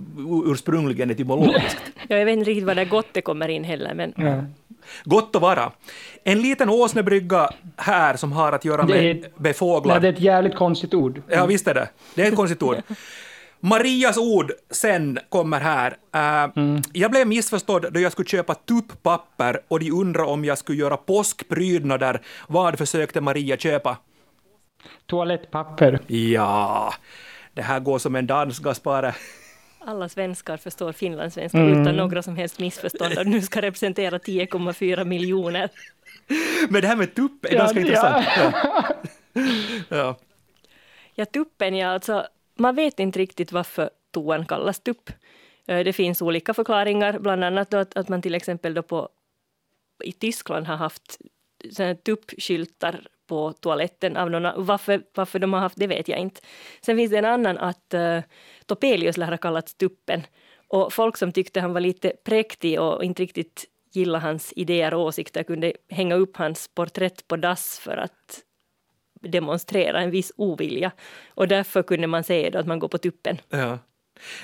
ursprungligen 0.45 1.11
etymologiskt. 1.11 1.77
Ja, 2.07 2.17
jag 2.17 2.25
vet 2.25 2.37
inte 2.37 2.49
riktigt 2.49 2.65
var 2.67 2.75
det 2.75 2.85
gottet 2.85 3.23
kommer 3.23 3.47
in 3.47 3.63
heller, 3.63 3.93
men 3.93 4.13
Ja. 4.17 4.43
Gott 5.03 5.35
att 5.35 5.41
vara. 5.41 5.71
En 6.23 6.41
liten 6.41 6.69
åsnebrygga 6.69 7.49
här 7.77 8.15
som 8.15 8.31
har 8.31 8.51
att 8.51 8.65
göra 8.65 8.83
Det 8.83 8.93
med, 8.93 9.05
är- 9.05 9.29
med 9.37 9.55
fåglar. 9.55 9.93
Nej, 9.95 10.01
det 10.01 10.07
är 10.07 10.13
ett 10.13 10.19
jävligt 10.19 10.55
konstigt 10.55 10.93
ord. 10.93 11.21
Ja, 11.27 11.45
visst 11.45 11.67
är 11.67 11.73
det. 11.73 11.89
Det 12.15 12.21
är 12.23 12.27
ett 12.27 12.35
konstigt 12.35 12.63
ord. 12.63 12.75
Marias 13.59 14.17
ord 14.17 14.51
sen 14.69 15.19
kommer 15.29 15.59
här. 15.59 15.91
Uh, 16.15 16.79
Jag 16.93 17.11
blev 17.11 17.27
missförstådd 17.27 17.93
då 17.93 17.99
jag 17.99 18.11
skulle 18.11 18.27
köpa 18.27 18.55
tupppapper 18.55 19.59
och 19.67 19.79
de 19.79 19.91
undrade 19.91 20.29
om 20.29 20.45
jag 20.45 20.57
skulle 20.57 20.77
göra 20.77 20.97
påskprydnader. 20.97 22.21
Vad 22.47 22.77
försökte 22.77 23.21
Maria 23.21 23.57
köpa? 23.57 23.97
Toalettpapper. 25.05 25.99
Ja, 26.07 26.93
det 27.53 27.61
här 27.61 27.79
går 27.79 27.99
som 27.99 28.15
en 28.15 28.27
dans, 28.27 28.59
Gaspare. 28.59 29.15
alla 29.79 30.09
svenskar 30.09 30.57
förstår 30.57 30.91
finlandssvenska 30.91 31.61
utan 31.63 31.95
några 31.95 32.23
som 32.23 32.35
helst 32.37 32.59
missförstånd 32.59 33.17
och 33.17 33.27
nu 33.27 33.41
ska 33.41 33.61
representera 33.61 34.17
10,4 34.17 35.05
miljoner. 35.05 35.69
Men 36.69 36.81
det 36.81 36.87
här 36.87 36.95
med 36.95 37.15
tupp 37.15 37.45
är 37.45 37.51
Ja, 37.53 37.57
ganska 37.57 37.79
ja. 37.79 37.85
intressant. 37.85 38.25
Ja. 38.37 38.83
Ja. 39.89 40.15
Ja, 41.17 41.25
tuppen, 41.25 41.75
ja, 41.75 41.87
alltså, 41.89 42.25
man 42.55 42.75
vet 42.75 42.99
inte 42.99 43.19
riktigt 43.19 43.51
varför 43.51 43.89
toan 44.11 44.45
kallas 44.45 44.79
tupp. 44.79 45.09
Eh, 45.67 45.83
det 45.83 45.93
finns 45.93 46.21
olika 46.21 46.53
förklaringar, 46.53 47.19
bland 47.19 47.43
annat 47.43 47.71
då 47.71 47.77
att, 47.77 47.97
att 47.97 48.09
man 48.09 48.21
till 48.21 48.35
exempel 48.35 48.73
då 48.73 48.83
på, 48.83 49.09
i 50.03 50.11
Tyskland 50.11 50.67
har 50.67 50.75
haft 50.75 51.19
tuppskyltar 52.05 53.07
på 53.27 53.53
toaletten. 53.53 54.17
Av 54.17 54.31
någon, 54.31 54.65
varför, 54.65 55.03
varför 55.13 55.39
de 55.39 55.53
har 55.53 55.59
haft 55.59 55.79
det 55.79 55.87
vet 55.87 56.07
jag 56.07 56.19
inte. 56.19 56.41
Sen 56.81 56.97
finns 56.97 57.11
det 57.11 57.17
en 57.17 57.25
annan 57.25 57.57
att 57.57 57.93
uh, 57.93 58.19
Topelius 58.65 59.17
lär 59.17 59.31
ha 59.31 59.37
kallats 59.37 59.75
tuppen. 59.75 60.21
Och 60.67 60.93
folk 60.93 61.17
som 61.17 61.31
tyckte 61.31 61.61
han 61.61 61.73
var 61.73 61.81
lite 61.81 62.13
präktig 62.23 62.81
och 62.81 63.03
inte 63.03 63.23
riktigt 63.23 63.65
gillade 63.91 64.23
hans 64.23 64.53
idéer 64.55 64.93
och 64.93 65.01
åsikter 65.01 65.43
kunde 65.43 65.73
hänga 65.89 66.15
upp 66.15 66.37
hans 66.37 66.67
porträtt 66.67 67.27
på 67.27 67.35
dass 67.37 67.79
för 67.79 67.97
att 67.97 68.44
demonstrera 69.25 70.01
en 70.01 70.11
viss 70.11 70.31
ovilja. 70.35 70.91
Och 71.29 71.47
därför 71.47 71.83
kunde 71.83 72.07
man 72.07 72.23
säga 72.23 72.49
då 72.49 72.59
att 72.59 72.67
man 72.67 72.79
går 72.79 72.87
på 72.87 72.97
tuppen. 72.97 73.37
Ja. 73.49 73.79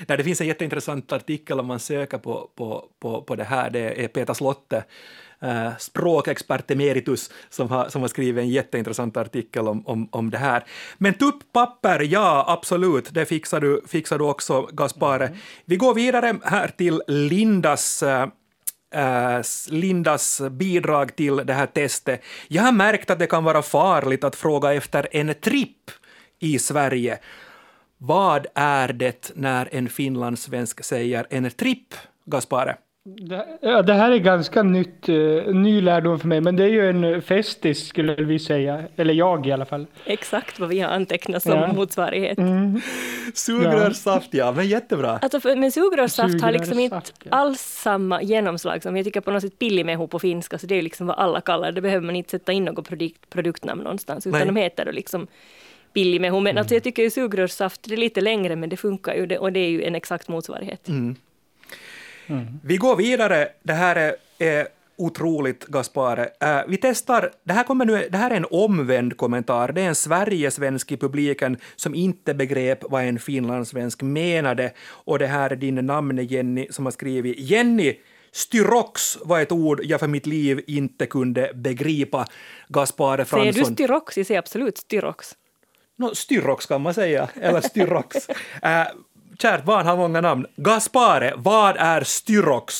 Nej, 0.08 0.18
det 0.18 0.24
finns 0.24 0.40
en 0.40 0.46
jätteintressant 0.46 1.12
artikel 1.12 1.60
om 1.60 1.66
man 1.66 1.80
söker 1.80 2.18
på, 2.18 2.50
på, 2.56 2.88
på, 3.00 3.22
på 3.22 3.36
det 3.36 3.44
här. 3.44 3.70
Det 3.70 4.04
är 4.04 4.08
Peter 4.08 4.34
Slotte, 4.34 4.84
eh, 5.42 5.76
språkexpert 5.78 6.70
emeritus, 6.70 7.30
som 7.48 7.68
har, 7.68 7.88
som 7.88 8.00
har 8.00 8.08
skrivit 8.08 8.42
en 8.42 8.48
jätteintressant 8.48 9.16
artikel 9.16 9.68
om, 9.68 9.86
om, 9.86 10.08
om 10.12 10.30
det 10.30 10.38
här. 10.38 10.64
Men 10.98 11.14
tupppapper, 11.14 12.00
ja, 12.00 12.44
absolut, 12.48 13.14
det 13.14 13.26
fixar 13.26 13.60
du, 13.60 13.82
fixar 13.86 14.18
du 14.18 14.24
också, 14.24 14.68
Gaspare. 14.72 15.36
Vi 15.64 15.76
går 15.76 15.94
vidare 15.94 16.38
här 16.44 16.68
till 16.68 17.02
Lindas 17.06 18.02
eh, 18.02 18.26
Eh, 18.92 19.42
Lindas 19.68 20.42
bidrag 20.50 21.16
till 21.16 21.36
det 21.36 21.52
här 21.52 21.66
testet. 21.66 22.22
Jag 22.48 22.62
har 22.62 22.72
märkt 22.72 23.10
att 23.10 23.18
det 23.18 23.26
kan 23.26 23.44
vara 23.44 23.62
farligt 23.62 24.24
att 24.24 24.36
fråga 24.36 24.74
efter 24.74 25.08
en 25.10 25.34
tripp 25.34 25.90
i 26.38 26.58
Sverige. 26.58 27.18
Vad 27.98 28.46
är 28.54 28.92
det 28.92 29.32
när 29.34 29.68
en 29.72 29.88
finlandssvensk 29.88 30.84
säger 30.84 31.26
en 31.30 31.50
tripp, 31.50 31.94
Gaspare? 32.24 32.76
Det, 33.04 33.58
ja, 33.60 33.82
det 33.82 33.92
här 33.94 34.10
är 34.10 34.18
ganska 34.18 34.62
nytt, 34.62 35.08
eh, 35.08 35.14
ny 35.54 35.80
lärdom 35.80 36.18
för 36.20 36.28
mig, 36.28 36.40
men 36.40 36.56
det 36.56 36.64
är 36.64 36.68
ju 36.68 36.90
en 36.90 37.04
eh, 37.04 37.20
festis 37.20 37.86
skulle 37.86 38.14
vi 38.14 38.38
säga, 38.38 38.82
eller 38.96 39.14
jag 39.14 39.46
i 39.46 39.52
alla 39.52 39.64
fall. 39.64 39.86
Exakt 40.04 40.60
vad 40.60 40.68
vi 40.68 40.80
har 40.80 40.90
antecknat 40.90 41.42
som 41.42 41.52
Ja. 41.52 41.72
motsvarighet. 41.72 42.38
Sugrörssaft, 43.34 44.34
ja, 44.34 44.52
men 44.52 44.68
jättebra. 44.68 45.18
Alltså 45.22 45.40
för, 45.40 45.56
men 45.56 45.72
sugrörssaft 45.72 46.42
har 46.42 46.52
liksom 46.52 46.78
inte 46.78 47.00
ja. 47.24 47.30
alls 47.30 47.60
samma 47.60 48.22
genomslag 48.22 48.82
som 48.82 48.96
jag 48.96 49.04
tycker 49.04 49.20
på 49.20 49.30
något 49.30 49.42
sätt 49.42 49.58
pillimehu 49.58 50.06
på 50.06 50.18
finska, 50.18 50.58
så 50.58 50.66
det 50.66 50.74
är 50.74 50.82
liksom 50.82 51.06
vad 51.06 51.16
alla 51.18 51.40
kallar 51.40 51.72
det. 51.72 51.80
Behöver 51.80 52.06
man 52.06 52.16
inte 52.16 52.30
sätta 52.30 52.52
in 52.52 52.64
något 52.64 52.88
produkt, 52.88 53.30
produktnamn 53.30 53.82
någonstans, 53.82 54.26
utan 54.26 54.38
Nej. 54.38 54.46
de 54.46 54.56
heter 54.56 54.84
då 54.84 54.90
liksom 54.92 55.26
pillimehu. 55.92 56.40
Men 56.40 56.58
alltså 56.58 56.74
jag 56.74 56.82
tycker 56.82 57.02
ju 57.02 57.10
sugrörssaft, 57.10 57.82
det 57.88 57.94
är 57.94 57.96
lite 57.98 58.20
längre, 58.20 58.56
men 58.56 58.68
det 58.68 58.76
funkar 58.76 59.14
ju 59.14 59.26
det, 59.26 59.38
och 59.38 59.52
det 59.52 59.60
är 59.60 59.70
ju 59.70 59.82
en 59.82 59.94
exakt 59.94 60.28
motsvarighet. 60.28 60.88
Vi 62.64 62.76
går 62.76 62.96
vidare. 62.96 63.48
Det 63.62 63.72
här 63.72 63.96
är, 63.96 64.14
är 64.38 64.66
otroligt, 64.96 65.66
Gaspare. 65.66 66.28
Eh, 66.40 66.60
vi 66.68 66.76
testar, 66.76 67.30
det 67.44 67.52
här, 67.52 67.64
kommer 67.64 67.84
nu, 67.84 68.08
det 68.10 68.18
här 68.18 68.30
är 68.30 68.34
en 68.34 68.46
omvänd 68.50 69.16
kommentar. 69.16 69.72
Det 69.72 69.80
är 69.80 69.88
en 69.88 69.94
Sverigesvensk 69.94 70.92
i 70.92 70.96
publiken 70.96 71.56
som 71.76 71.94
inte 71.94 72.34
begrep 72.34 72.78
vad 72.90 73.04
en 73.04 73.18
finlandssvensk 73.18 74.02
menade. 74.02 74.72
Och 74.88 75.18
det 75.18 75.26
här 75.26 75.50
är 75.50 75.56
din 75.56 75.74
namne 75.74 76.22
Jenny 76.22 76.66
som 76.70 76.84
har 76.86 76.92
skrivit 76.92 77.38
Jenny, 77.38 77.94
styrox 78.32 79.18
var 79.24 79.40
ett 79.40 79.52
ord 79.52 79.80
jag 79.84 80.00
för 80.00 80.08
mitt 80.08 80.26
liv 80.26 80.60
inte 80.66 81.06
kunde 81.06 81.50
begripa. 81.54 82.26
Gaspare 82.68 83.24
Säger 83.24 83.46
du 83.46 83.52
Fransson. 83.52 83.74
styrox? 83.74 84.16
Jag 84.16 84.26
säger 84.26 84.38
absolut 84.38 84.78
styrox. 84.78 85.36
No, 85.98 86.14
styrox 86.14 86.66
kan 86.66 86.82
man 86.82 86.94
säga, 86.94 87.28
eller 87.40 87.60
styrox. 87.60 88.28
äh, 88.62 88.86
kärt 89.42 89.64
barn 89.64 89.86
har 89.86 89.96
många 89.96 90.20
namn. 90.20 90.46
Gaspare, 90.56 91.32
vad 91.36 91.76
är 91.78 92.00
styrox? 92.04 92.74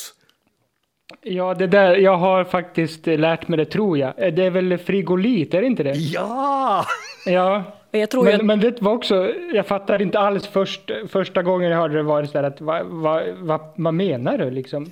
Ja, 1.21 1.53
det 1.53 1.67
där, 1.67 1.95
jag 1.95 2.17
har 2.17 2.43
faktiskt 2.43 3.07
lärt 3.07 3.47
mig 3.47 3.57
det 3.57 3.65
tror 3.65 3.97
jag. 3.97 4.13
Eh, 4.17 4.33
Det 4.33 4.43
är 4.45 4.49
väl 4.49 4.77
frigolit, 4.77 5.53
är 5.53 5.61
det 5.61 5.67
inte 5.67 5.83
det? 5.83 5.93
Ja! 5.93 6.85
Ja. 7.25 7.63
Jag 7.95 8.09
ju 8.25 8.31
Men, 8.31 8.39
att, 8.39 8.45
men 8.45 8.59
det 8.59 8.81
var 8.81 8.91
också, 8.91 9.31
jag 9.53 9.67
fattar 9.67 10.01
inte 10.01 10.19
alls 10.19 10.47
först, 10.47 10.91
första 11.09 11.43
gången 11.43 11.71
jag 11.71 11.77
hörde 11.77 11.95
det 11.95 12.03
var 12.03 12.21
det 12.21 12.27
så 12.27 12.37
här 12.37 12.43
att 12.43 12.61
vad, 12.61 12.85
vad, 12.85 13.23
vad, 13.37 13.61
vad 13.75 13.93
menar 13.93 14.37
du 14.37 14.51
liksom? 14.51 14.91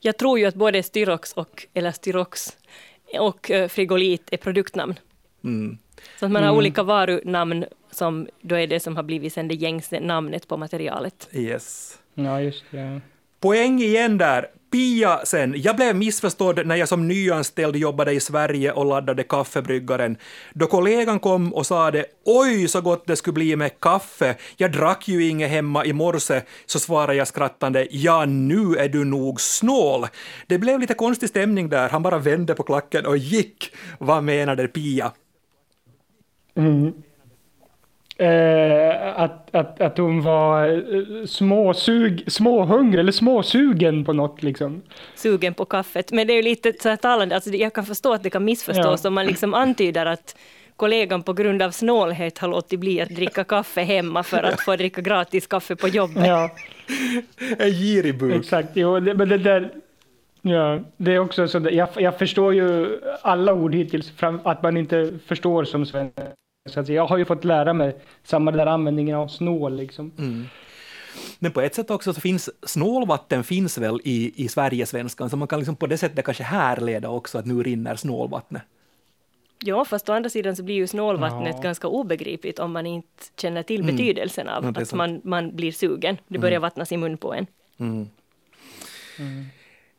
jag 0.00 0.16
tror 0.16 0.38
ju 0.38 0.46
att 0.46 0.54
både 0.54 0.82
styrox 0.82 1.32
och, 1.32 1.66
eller 1.74 1.90
styrox 1.90 2.56
och 3.18 3.50
eh, 3.50 3.68
frigolit 3.68 4.28
är 4.30 4.36
produktnamn. 4.36 4.94
Mm. 5.44 5.78
Så 6.20 6.26
att 6.26 6.32
man 6.32 6.44
har 6.44 6.52
olika 6.52 6.82
varunamn 6.82 7.64
som 7.90 8.28
då 8.40 8.54
är 8.54 8.66
det 8.66 8.80
som 8.80 8.96
har 8.96 9.02
blivit 9.02 9.32
sen 9.32 9.48
det 9.48 9.54
gängse 9.54 10.00
namnet 10.00 10.48
på 10.48 10.56
materialet. 10.56 11.28
Yes. 11.32 11.98
Ja, 12.14 12.40
just 12.40 12.64
det. 12.70 12.78
ja. 12.80 13.00
Poäng 13.40 13.80
igen 13.80 14.18
där. 14.18 14.46
Pia 14.72 15.20
sen. 15.24 15.54
Jag 15.56 15.76
blev 15.76 15.96
missförstådd 15.96 16.66
när 16.66 16.76
jag 16.76 16.88
som 16.88 17.08
nyanställd 17.08 17.76
jobbade 17.76 18.12
i 18.12 18.20
Sverige 18.20 18.72
och 18.72 18.86
laddade 18.86 19.22
kaffebryggaren. 19.22 20.16
Då 20.54 20.66
kollegan 20.66 21.20
kom 21.20 21.54
och 21.54 21.66
sa 21.66 21.90
det 21.90 22.06
”Oj, 22.24 22.68
så 22.68 22.80
gott 22.80 23.06
det 23.06 23.16
skulle 23.16 23.34
bli 23.34 23.56
med 23.56 23.80
kaffe. 23.80 24.36
Jag 24.56 24.72
drack 24.72 25.08
ju 25.08 25.28
inget 25.28 25.50
hemma 25.50 25.84
i 25.84 25.92
morse”, 25.92 26.42
så 26.66 26.78
svarade 26.78 27.14
jag 27.14 27.28
skrattande 27.28 27.88
”Ja, 27.90 28.24
nu 28.24 28.76
är 28.76 28.88
du 28.88 29.04
nog 29.04 29.40
snål”. 29.40 30.06
Det 30.46 30.58
blev 30.58 30.80
lite 30.80 30.94
konstig 30.94 31.28
stämning 31.28 31.68
där. 31.68 31.88
Han 31.88 32.02
bara 32.02 32.18
vände 32.18 32.54
på 32.54 32.62
klacken 32.62 33.06
och 33.06 33.18
gick. 33.18 33.74
Vad 33.98 34.24
menade 34.24 34.68
Pia? 34.68 35.12
Mm. 36.58 36.92
Eh, 38.20 39.20
att, 39.20 39.54
att, 39.54 39.80
att 39.80 39.98
hon 39.98 40.22
var 40.22 40.68
eh, 40.68 41.26
småsug, 41.26 42.24
småhungrig 42.26 43.00
eller 43.00 43.12
småsugen 43.12 44.04
på 44.04 44.12
något 44.12 44.42
liksom. 44.42 44.82
Sugen 45.14 45.54
på 45.54 45.64
kaffet. 45.64 46.12
Men 46.12 46.26
det 46.26 46.32
är 46.32 46.36
ju 46.36 46.42
lite 46.42 46.72
så 46.80 46.88
här 46.88 46.96
talande, 46.96 47.34
alltså 47.34 47.50
jag 47.50 47.72
kan 47.72 47.84
förstå 47.86 48.12
att 48.12 48.22
det 48.22 48.30
kan 48.30 48.44
missförstås 48.44 49.04
Ja. 49.04 49.08
om 49.08 49.14
man 49.14 49.26
liksom 49.26 49.54
antyder 49.54 50.06
att 50.06 50.36
kollegan 50.76 51.22
på 51.22 51.32
grund 51.32 51.62
av 51.62 51.70
snålhet 51.70 52.38
har 52.38 52.48
låtit 52.48 52.80
bli 52.80 53.00
att 53.00 53.08
dricka 53.08 53.44
kaffe 53.44 53.80
hemma 53.80 54.22
för 54.22 54.42
att 54.42 54.60
få 54.60 54.76
dricka 54.76 55.00
gratis 55.00 55.46
kaffe 55.46 55.76
på 55.76 55.88
jobbet. 55.88 56.26
Ja, 56.26 56.50
En 57.58 57.70
girig 57.70 58.18
buk. 58.18 58.34
exakt. 58.34 58.68
Jo, 58.74 59.00
det, 59.00 59.14
men 59.14 59.28
det 59.28 59.38
där, 59.38 59.70
ja, 60.42 60.78
det 60.96 61.14
är 61.14 61.18
också 61.18 61.48
så 61.48 61.58
där, 61.58 61.70
jag, 61.70 61.88
jag 61.96 62.18
förstår 62.18 62.54
ju 62.54 62.98
alla 63.22 63.52
ord 63.54 63.74
hittills, 63.74 64.10
fram, 64.10 64.40
att 64.44 64.62
man 64.62 64.76
inte 64.76 65.12
förstår 65.26 65.64
som 65.64 65.86
svensk. 65.86 66.14
Så 66.68 66.80
att 66.80 66.88
jag 66.88 67.06
har 67.06 67.18
ju 67.18 67.24
fått 67.24 67.44
lära 67.44 67.72
mig 67.72 67.96
samma 68.24 68.50
där 68.50 68.66
användningen 68.66 69.16
av 69.16 69.28
snål 69.28 69.76
liksom. 69.76 70.12
Men 71.38 71.52
på 71.52 71.60
ett 71.60 71.74
sätt 71.74 71.90
också 71.90 72.12
så 72.14 72.20
finns 72.20 72.50
snålvatten 72.62 73.44
finns 73.44 73.78
väl 73.78 74.00
i, 74.04 74.44
i 74.44 74.48
Sverigesvenskan, 74.48 75.30
så 75.30 75.36
man 75.36 75.48
kan 75.48 75.58
liksom 75.58 75.76
på 75.76 75.86
det 75.86 75.98
sättet 75.98 76.24
kanske 76.24 76.42
härleda 76.42 77.08
också 77.08 77.38
att 77.38 77.46
nu 77.46 77.62
rinner 77.62 77.96
snålvattnet. 77.96 78.62
Ja, 79.64 79.84
fast 79.84 80.08
å 80.08 80.12
andra 80.12 80.30
sidan 80.30 80.56
så 80.56 80.62
blir 80.62 80.74
ju 80.74 80.86
snålvattnet 80.86 81.54
Ja. 81.56 81.62
ganska 81.62 81.88
obegripligt 81.88 82.58
om 82.58 82.72
man 82.72 82.86
inte 82.86 83.24
känner 83.36 83.62
till 83.62 83.84
betydelsen 83.84 84.48
av 84.48 84.64
Ja, 84.64 84.82
att 84.82 84.92
man, 84.94 85.20
man 85.24 85.56
blir 85.56 85.72
sugen. 85.72 86.16
Det 86.28 86.38
börjar 86.38 86.60
vattnas 86.60 86.92
i 86.92 86.96
mun 86.96 87.18
på 87.18 87.34
en. 87.34 87.46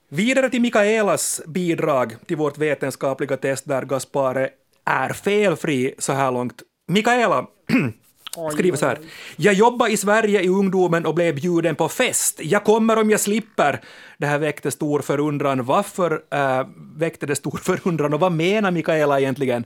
Vidare 0.10 0.50
till 0.50 0.62
Mikaelas 0.62 1.42
bidrag 1.48 2.16
till 2.26 2.38
vårt 2.38 2.58
vetenskapliga 2.58 3.38
test 3.38 3.68
där 3.68 3.86
Gaspare 3.86 4.50
är 4.90 5.10
felfri 5.14 5.94
så 5.98 6.14
här 6.14 6.32
långt. 6.32 6.62
Mikaela, 6.88 7.48
skriver 8.52 8.78
så 8.78 8.86
här. 8.86 8.98
Jag 9.36 9.54
jobbade 9.54 9.92
i 9.92 9.98
Sverige 9.98 10.42
i 10.42 10.48
ungdomen 10.48 11.06
och 11.06 11.16
blev 11.16 11.36
bjuden 11.36 11.76
på 11.76 11.90
fest. 11.90 12.40
Jag 12.44 12.64
kommer 12.64 12.98
om 12.98 13.10
jag 13.10 13.20
slipper. 13.20 13.80
Det 14.18 14.26
här 14.26 14.40
väckte 14.40 14.72
stor 14.72 15.00
förundran. 15.00 15.66
Varför 15.66 16.22
äh, 16.34 16.68
väckte 16.98 17.26
det 17.26 17.36
stor 17.36 17.58
förundran 17.64 18.14
och 18.14 18.20
vad 18.20 18.32
menar 18.32 18.72
Mikaela 18.72 19.20
egentligen? 19.20 19.64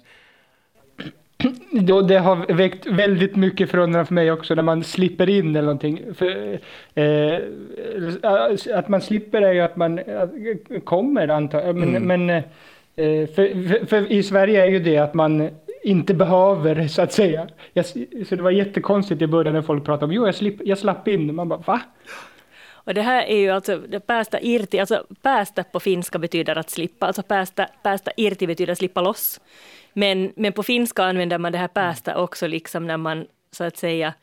Det 2.07 2.17
har 2.17 2.53
väckt 2.53 2.85
väldigt 2.85 3.35
mycket 3.35 3.71
förundran 3.71 4.05
för 4.05 4.13
mig 4.13 4.31
också 4.31 4.55
när 4.55 4.63
man 4.63 4.83
slipper 4.83 5.29
in 5.29 5.49
eller 5.49 5.61
någonting. 5.61 6.01
För, 6.15 6.59
eh, 6.95 7.39
att 8.77 8.87
man 8.87 9.01
slipper 9.01 9.41
är 9.41 9.53
ju 9.53 9.61
att 9.61 9.75
man 9.75 9.99
kommer 10.83 11.27
antar 11.27 11.61
jag. 11.61 11.75
Men, 11.75 11.95
mm. 11.95 12.03
men 12.03 12.29
eh, 12.29 12.43
Eh, 12.95 13.27
för, 13.27 13.67
för, 13.67 13.85
för, 13.85 14.11
i 14.11 14.23
Sverige 14.23 14.63
är 14.63 14.67
ju 14.69 14.79
det 14.79 14.97
att 14.97 15.13
man 15.13 15.49
inte 15.83 16.13
behöver 16.13 16.87
så 16.87 17.01
att 17.01 17.13
säga. 17.13 17.47
Jag, 17.73 17.85
så 17.85 18.35
det 18.35 18.41
var 18.41 18.51
jättekonstigt 18.51 19.21
i 19.21 19.27
början 19.27 19.53
när 19.53 19.61
folk 19.61 19.85
pratade 19.85 20.05
om 20.05 20.11
jo 20.11 20.25
jag, 20.25 20.35
slip, 20.35 20.61
jag 20.65 20.77
slapp 20.77 21.07
in. 21.07 21.35
Man 21.35 21.49
bara 21.49 21.59
va? 21.59 21.81
Och 22.85 22.93
det 22.93 23.01
här 23.01 23.23
är 23.23 23.37
ju 23.37 23.49
alltså 23.49 23.81
päästä 24.07 24.39
irti, 24.41 24.79
alltså 24.79 25.05
päästä 25.21 25.63
på 25.63 25.79
finska 25.79 26.19
betyder 26.19 26.57
att 26.57 26.69
slippa, 26.69 27.07
alltså 27.07 27.23
päästä, 27.23 27.67
päästä 27.83 28.11
irti 28.17 28.47
betyder 28.47 28.75
slippa 28.75 29.03
loss. 29.03 29.41
Men, 29.93 30.33
men 30.35 30.53
på 30.53 30.63
finska 30.63 31.03
använder 31.03 31.37
man 31.37 31.51
det 31.51 31.57
här 31.57 31.67
päästä 31.67 32.17
också 32.17 32.47
liksom 32.47 32.87
när 32.87 32.97
man 32.97 33.27
så 33.51 33.63
att 33.63 33.77
säga, 33.77 34.13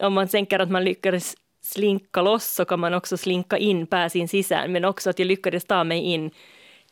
om 0.00 0.12
man 0.12 0.28
tänker 0.28 0.58
att 0.58 0.70
man 0.70 0.84
lyckades 0.84 1.36
slinka 1.60 2.22
loss 2.22 2.54
så 2.54 2.64
kan 2.64 2.80
man 2.80 2.94
också 2.94 3.16
slinka 3.16 3.56
in 3.56 3.86
pääsin 3.86 4.28
sisään, 4.28 4.72
men 4.72 4.84
också 4.84 5.10
att 5.10 5.18
jag 5.18 5.26
lyckades 5.26 5.64
ta 5.64 5.84
mig 5.84 5.98
in 5.98 6.30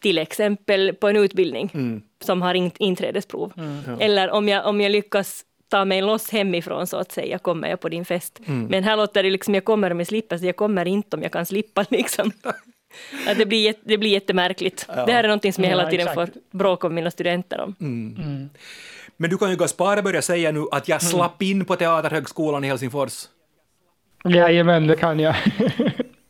till 0.03 0.19
exempel 0.19 0.95
på 0.95 1.09
en 1.09 1.17
utbildning 1.17 1.71
mm. 1.75 2.03
som 2.25 2.43
har 2.43 2.55
inträdesprov. 2.83 3.53
Mm. 3.57 4.01
Eller 4.01 4.31
om 4.31 4.49
jag, 4.49 4.67
om 4.67 4.81
jag 4.81 4.93
lyckas 4.93 5.45
ta 5.69 5.85
mig 5.85 6.03
loss 6.03 6.31
hemifrån 6.31 6.87
så 6.87 6.97
att 6.97 7.13
säga, 7.13 7.39
kommer 7.39 7.69
jag 7.69 7.81
på 7.81 7.89
din 7.89 8.05
fest. 8.05 8.41
Mm. 8.47 8.67
Men 8.67 8.85
här 8.85 8.97
låter 8.97 9.23
det 9.23 9.31
liksom, 9.31 9.55
jag 9.55 9.65
kommer 9.65 9.91
om 9.91 9.99
jag 9.99 10.07
slipper, 10.07 10.39
så 10.39 10.47
jag 10.47 10.57
kommer 10.57 10.89
inte 10.89 11.17
om 11.17 11.23
jag 11.23 11.33
kan 11.33 11.47
slippa 11.47 11.85
liksom. 11.91 12.33
Att 13.27 13.39
det, 13.39 13.47
blir, 13.47 13.75
det 13.85 13.99
blir 13.99 14.11
jättemärkligt. 14.11 14.87
Ja. 14.89 15.07
Det 15.07 15.13
här 15.13 15.25
är 15.25 15.29
någonting 15.29 15.53
som 15.53 15.65
jag 15.65 15.71
hela 15.71 15.91
tiden 15.91 16.07
ja, 16.07 16.15
får 16.15 16.29
bråka 16.51 16.89
med 16.89 16.95
mina 16.95 17.11
studenter 17.11 17.61
om. 17.61 17.75
Mm. 17.81 18.17
Mm. 18.17 18.51
Men 19.17 19.31
du 19.31 19.39
kan 19.39 19.51
ju 19.51 19.57
Gaspare 19.57 20.03
börja 20.03 20.23
säga 20.23 20.53
nu 20.53 20.65
att 20.73 20.89
jag 20.89 21.03
mm. 21.03 21.11
slapp 21.11 21.43
in 21.43 21.65
på 21.65 21.77
Teaterhögskolan 21.77 22.65
i 22.65 22.69
Helsingfors. 22.69 23.29
Jajamän, 24.25 24.87
det 24.87 24.97
kan 24.97 25.21
jag. 25.21 25.35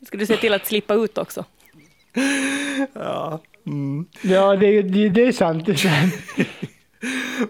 Ska 0.06 0.18
du 0.18 0.26
se 0.26 0.36
till 0.36 0.54
att 0.54 0.66
slippa 0.66 0.94
ut 0.94 1.18
också? 1.18 1.44
Ja, 2.92 3.40
mm. 3.66 4.06
ja 4.22 4.56
det, 4.56 4.82
det, 4.82 5.08
det 5.08 5.26
är 5.26 5.32
sant. 5.32 5.66
Det 5.66 5.72
är 5.72 5.76
sant. 5.76 6.14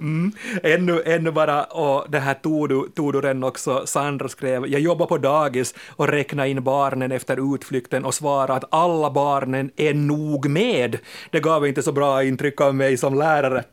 Mm. 0.00 0.32
Ännu, 0.62 1.02
ännu 1.06 1.30
bara, 1.30 1.64
och 1.64 2.10
det 2.10 2.18
här 2.18 2.34
tog 2.34 2.68
du, 2.68 2.88
tog 2.94 3.12
du 3.12 3.20
redan 3.20 3.44
också, 3.44 3.86
Sandra 3.86 4.28
skrev, 4.28 4.66
jag 4.66 4.80
jobbar 4.80 5.06
på 5.06 5.18
dagis 5.18 5.74
och 5.88 6.08
räknar 6.08 6.46
in 6.46 6.62
barnen 6.64 7.12
efter 7.12 7.54
utflykten 7.54 8.04
och 8.04 8.14
svarar 8.14 8.56
att 8.56 8.64
alla 8.70 9.10
barnen 9.10 9.70
är 9.76 9.94
nog 9.94 10.48
med. 10.48 10.98
Det 11.30 11.40
gav 11.40 11.66
inte 11.66 11.82
så 11.82 11.92
bra 11.92 12.24
intryck 12.24 12.60
av 12.60 12.74
mig 12.74 12.96
som 12.96 13.14
lärare. 13.14 13.64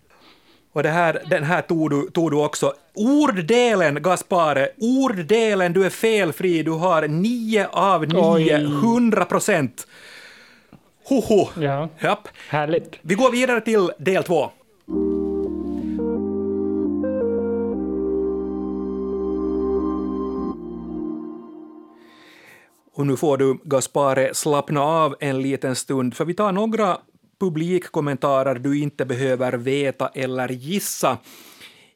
Och 0.74 0.84
det 0.84 0.90
här, 0.90 1.22
den 1.30 1.44
här 1.44 1.62
tog 1.62 1.90
du, 1.90 2.10
tog 2.10 2.32
du 2.32 2.38
också. 2.38 2.74
Orddelen, 2.94 4.02
Gaspare, 4.02 4.70
orddelen, 4.78 5.74
du 5.74 5.86
är 5.86 5.90
felfri, 5.90 6.64
du 6.64 6.72
har 6.72 7.08
9 7.08 7.68
av 7.72 8.08
9, 8.08 8.58
100 8.58 9.26
procent. 9.26 9.88
Hoho! 11.10 11.48
Ja, 11.62 11.90
Japp. 12.00 12.28
härligt. 12.50 13.00
Vi 13.02 13.16
går 13.16 13.32
vidare 13.32 13.62
till 13.62 13.92
del 13.98 14.24
två. 14.24 14.52
Och 22.96 23.08
nu 23.08 23.18
får 23.18 23.38
du, 23.38 23.60
Gaspare, 23.64 24.34
slappna 24.34 24.82
av 24.82 25.16
en 25.20 25.42
liten 25.42 25.76
stund, 25.76 26.16
för 26.16 26.26
vi 26.26 26.34
tar 26.34 26.52
några 26.52 26.98
publikkommentarer 27.40 28.56
du 28.56 28.80
inte 28.80 29.06
behöver 29.06 29.54
veta 29.54 30.08
eller 30.08 30.50
gissa 30.50 31.18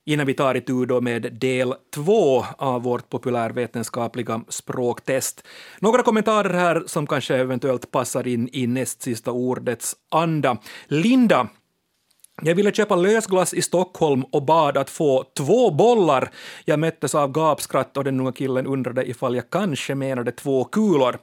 innan 0.05 0.25
vi 0.25 0.33
tar 0.33 0.55
itu 0.55 0.85
då 0.85 1.01
med 1.01 1.33
del 1.33 1.73
två 1.93 2.45
av 2.57 2.83
vårt 2.83 3.09
populärvetenskapliga 3.09 4.41
språktest. 4.49 5.47
Några 5.79 6.03
kommentarer 6.03 6.53
här 6.53 6.83
som 6.87 7.07
kanske 7.07 7.35
eventuellt 7.35 7.91
passar 7.91 8.27
in 8.27 8.49
i 8.53 8.67
näst 8.67 9.01
sista 9.01 9.31
ordets 9.31 9.95
anda. 10.09 10.57
Linda 10.87 11.47
jag 12.41 12.55
ville 12.55 12.71
köpa 12.71 12.95
lösglass 12.95 13.53
i 13.53 13.61
Stockholm 13.61 14.23
och 14.23 14.43
bad 14.43 14.77
att 14.77 14.89
få 14.89 15.23
två 15.37 15.71
bollar. 15.71 16.31
Jag 16.65 16.79
möttes 16.79 17.15
av 17.15 17.31
gapskratt 17.31 17.97
och 17.97 18.03
den 18.03 18.19
unga 18.19 18.31
killen 18.31 18.67
undrade 18.67 19.09
ifall 19.09 19.35
jag 19.35 19.49
kanske 19.49 19.95
menade 19.95 20.31
två 20.31 20.63
kulor. 20.63 21.17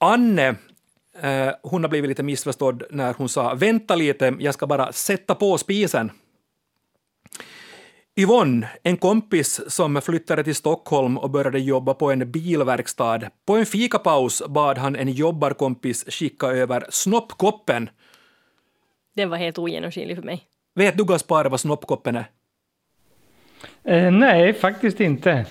Anne 0.00 0.48
eh, 1.22 1.48
hon 1.62 1.84
har 1.84 1.88
blivit 1.88 2.08
lite 2.08 2.22
missförstådd 2.22 2.82
när 2.90 3.14
hon 3.14 3.28
sa 3.28 3.54
”vänta 3.54 3.94
lite, 3.94 4.36
jag 4.38 4.54
ska 4.54 4.66
bara 4.66 4.92
sätta 4.92 5.34
på 5.34 5.58
spisen”. 5.58 6.10
Yvonne, 8.20 8.68
en 8.82 8.96
kompis 8.96 9.60
som 9.68 10.00
flyttade 10.02 10.44
till 10.44 10.54
Stockholm 10.54 11.18
och 11.18 11.30
började 11.30 11.58
jobba 11.58 11.94
på 11.94 12.10
en 12.10 12.30
bilverkstad. 12.30 13.20
På 13.46 13.56
en 13.56 13.66
fikapaus 13.66 14.42
bad 14.48 14.78
han 14.78 14.96
en 14.96 15.12
jobbarkompis 15.12 16.04
skicka 16.08 16.46
över 16.46 16.86
snoppkoppen 16.90 17.90
den 19.14 19.30
var 19.30 19.36
helt 19.36 19.58
ogenomskinlig 19.58 20.16
för 20.16 20.22
mig. 20.22 20.46
Vet 20.74 20.96
du 20.96 21.04
Gaspar 21.04 21.44
vad 21.44 21.60
snoppkoppen 21.60 22.16
är? 22.16 22.30
Eh, 23.84 24.10
nej, 24.10 24.52
faktiskt 24.54 25.00
inte. 25.00 25.46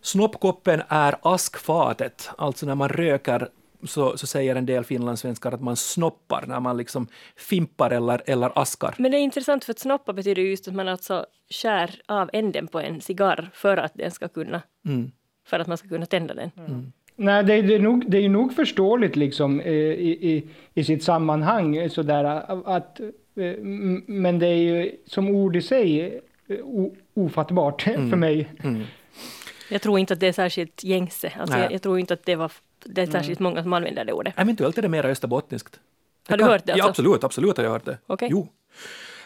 Snoppkoppen 0.00 0.82
är 0.88 1.14
askfatet, 1.22 2.30
alltså 2.38 2.66
när 2.66 2.74
man 2.74 2.88
röker 2.88 3.48
så, 3.84 4.18
så 4.18 4.26
säger 4.26 4.56
en 4.56 4.66
del 4.66 4.84
finlandssvenskar 4.84 5.52
att 5.52 5.62
man 5.62 5.76
snoppar 5.76 6.44
när 6.46 6.60
man 6.60 6.76
liksom 6.76 7.06
fimpar 7.36 7.90
eller, 7.90 8.22
eller 8.26 8.58
askar. 8.58 8.94
Men 8.98 9.10
det 9.10 9.16
är 9.16 9.20
intressant 9.20 9.64
för 9.64 9.72
att 9.72 9.78
snoppa 9.78 10.12
betyder 10.12 10.42
just 10.42 10.68
att 10.68 10.74
man 10.74 10.88
alltså 10.88 11.26
skär 11.52 12.00
av 12.06 12.30
änden 12.32 12.66
på 12.66 12.80
en 12.80 13.00
cigarr 13.00 13.50
för 13.54 13.76
att 13.76 13.92
den 13.94 14.10
ska 14.10 14.28
kunna, 14.28 14.62
mm. 14.86 15.12
för 15.46 15.60
att 15.60 15.66
man 15.66 15.78
ska 15.78 15.88
kunna 15.88 16.06
tända 16.06 16.34
den. 16.34 16.50
Mm. 16.58 16.92
Nej, 17.16 17.44
det, 17.44 17.62
det, 17.62 17.74
är 17.74 17.78
nog, 17.78 18.10
det 18.10 18.18
är 18.18 18.28
nog 18.28 18.54
förståeligt 18.54 19.16
liksom 19.16 19.60
eh, 19.60 19.72
i, 19.72 20.10
i, 20.30 20.44
i 20.74 20.84
sitt 20.84 21.02
sammanhang 21.02 21.76
eh, 21.76 21.88
sådär 21.88 22.24
att 22.66 23.00
eh, 23.00 23.56
men 24.06 24.38
det 24.38 24.46
är 24.46 24.56
ju 24.56 24.96
som 25.06 25.28
ord 25.28 25.56
i 25.56 25.62
sig 25.62 26.20
ofattbart 27.14 27.86
mm. 27.86 28.10
för 28.10 28.16
mig. 28.16 28.48
Mm. 28.62 28.82
Jag 29.70 29.82
tror 29.82 29.98
inte 29.98 30.14
att 30.14 30.20
det 30.20 30.26
är 30.26 30.32
särskilt 30.32 30.84
gängse. 30.84 31.32
Alltså 31.40 31.58
jag, 31.58 31.72
jag, 31.72 31.82
tror 31.82 31.98
inte 31.98 32.14
att 32.14 32.24
det, 32.24 32.36
var, 32.36 32.52
det 32.84 33.02
är 33.02 33.06
särskilt 33.06 33.40
mm. 33.40 33.52
många 33.52 33.62
som 33.62 33.72
använder 33.72 34.04
det 34.04 34.12
ordet. 34.12 34.34
Eventuellt 34.36 34.78
är 34.78 34.82
det 34.82 34.88
mer 34.88 35.06
österbottniskt. 35.06 35.80
Har 36.28 36.36
du 36.36 36.44
hört 36.44 36.66
det? 36.66 36.72
Alltså? 36.72 36.86
Ja, 36.86 36.90
absolut, 36.90 37.24
absolut 37.24 37.56
har 37.56 37.64
jag 37.64 37.70
hört 37.70 37.84
det. 37.84 37.98
Okay. 38.06 38.28
Jo. 38.30 38.48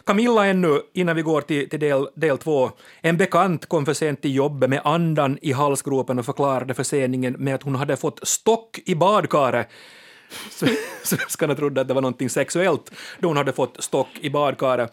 Camilla 0.06 0.46
ännu, 0.46 0.80
innan 0.92 1.16
vi 1.16 1.22
går 1.22 1.40
till, 1.40 1.68
till 1.68 1.80
del, 1.80 2.08
del 2.14 2.38
två. 2.38 2.70
En 3.00 3.16
bekant 3.16 3.66
kom 3.66 3.86
för 3.86 3.94
sent 3.94 4.22
till 4.22 4.34
jobbet 4.34 4.70
med 4.70 4.80
andan 4.84 5.38
i 5.42 5.52
halsgropen 5.52 6.18
och 6.18 6.26
förklarade 6.26 6.74
förseningen 6.74 7.32
med 7.38 7.54
att 7.54 7.62
hon 7.62 7.74
hade 7.74 7.96
fått 7.96 8.28
stock 8.28 8.78
i 8.84 8.94
badkaret. 8.94 9.68
Svenskarna 11.02 11.54
trodde 11.54 11.80
att 11.80 11.88
det 11.88 11.94
var 11.94 12.02
någonting 12.02 12.30
sexuellt 12.30 12.90
då 13.18 13.28
hon 13.28 13.36
hade 13.36 13.52
fått 13.52 13.82
stock 13.84 14.08
i 14.20 14.30
badkaret. 14.30 14.92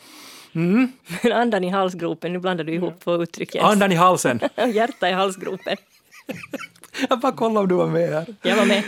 Mm. 0.56 0.91
Andan 1.34 1.63
i 1.63 1.69
halsgropen, 1.69 2.34
nu 2.34 2.39
blandar 2.39 2.63
du 2.63 2.73
ihop 2.73 2.99
två 3.04 3.23
uttryck. 3.23 3.56
Yes. 3.56 3.65
Andan 3.65 3.91
i 3.91 3.95
halsen. 3.95 4.39
Hjärta 4.73 5.10
i 5.10 5.12
halsgropen. 5.12 5.78
Jag 7.10 7.19
bara 7.19 7.32
kollade 7.32 7.60
om 7.60 7.67
du 7.67 7.76
var 7.76 7.88
med 7.88 8.10
här. 8.10 8.36
Jag 8.41 8.56
var 8.56 8.65
med. 8.65 8.84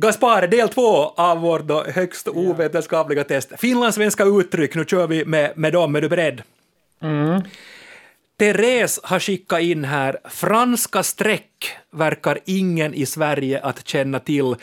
Gaspar, 0.00 0.46
del 0.46 0.68
två 0.68 1.12
av 1.16 1.40
vårt 1.40 1.66
då 1.66 1.84
högst 1.84 2.28
ovetenskapliga 2.28 3.24
test. 3.24 3.52
Finlandssvenska 3.58 4.24
uttryck, 4.24 4.74
nu 4.74 4.84
kör 4.84 5.06
vi 5.06 5.24
med, 5.24 5.52
med 5.58 5.72
dem. 5.72 5.96
Är 5.96 6.00
du 6.00 6.08
beredd? 6.08 6.42
Mm. 7.02 7.42
Therese 8.38 9.00
har 9.02 9.18
skickat 9.18 9.60
in 9.60 9.84
här, 9.84 10.16
franska 10.24 11.02
streck 11.02 11.76
verkar 11.90 12.38
ingen 12.44 12.94
i 12.94 13.06
Sverige 13.06 13.60
att 13.60 13.88
känna 13.88 14.18
till. 14.18 14.56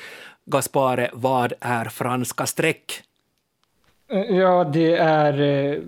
Gaspare, 0.45 1.09
vad 1.13 1.53
är 1.59 1.85
franska 1.85 2.45
streck? 2.45 3.01
Ja, 4.29 4.63
det 4.73 4.95
är 4.97 5.41
eh, 5.41 5.79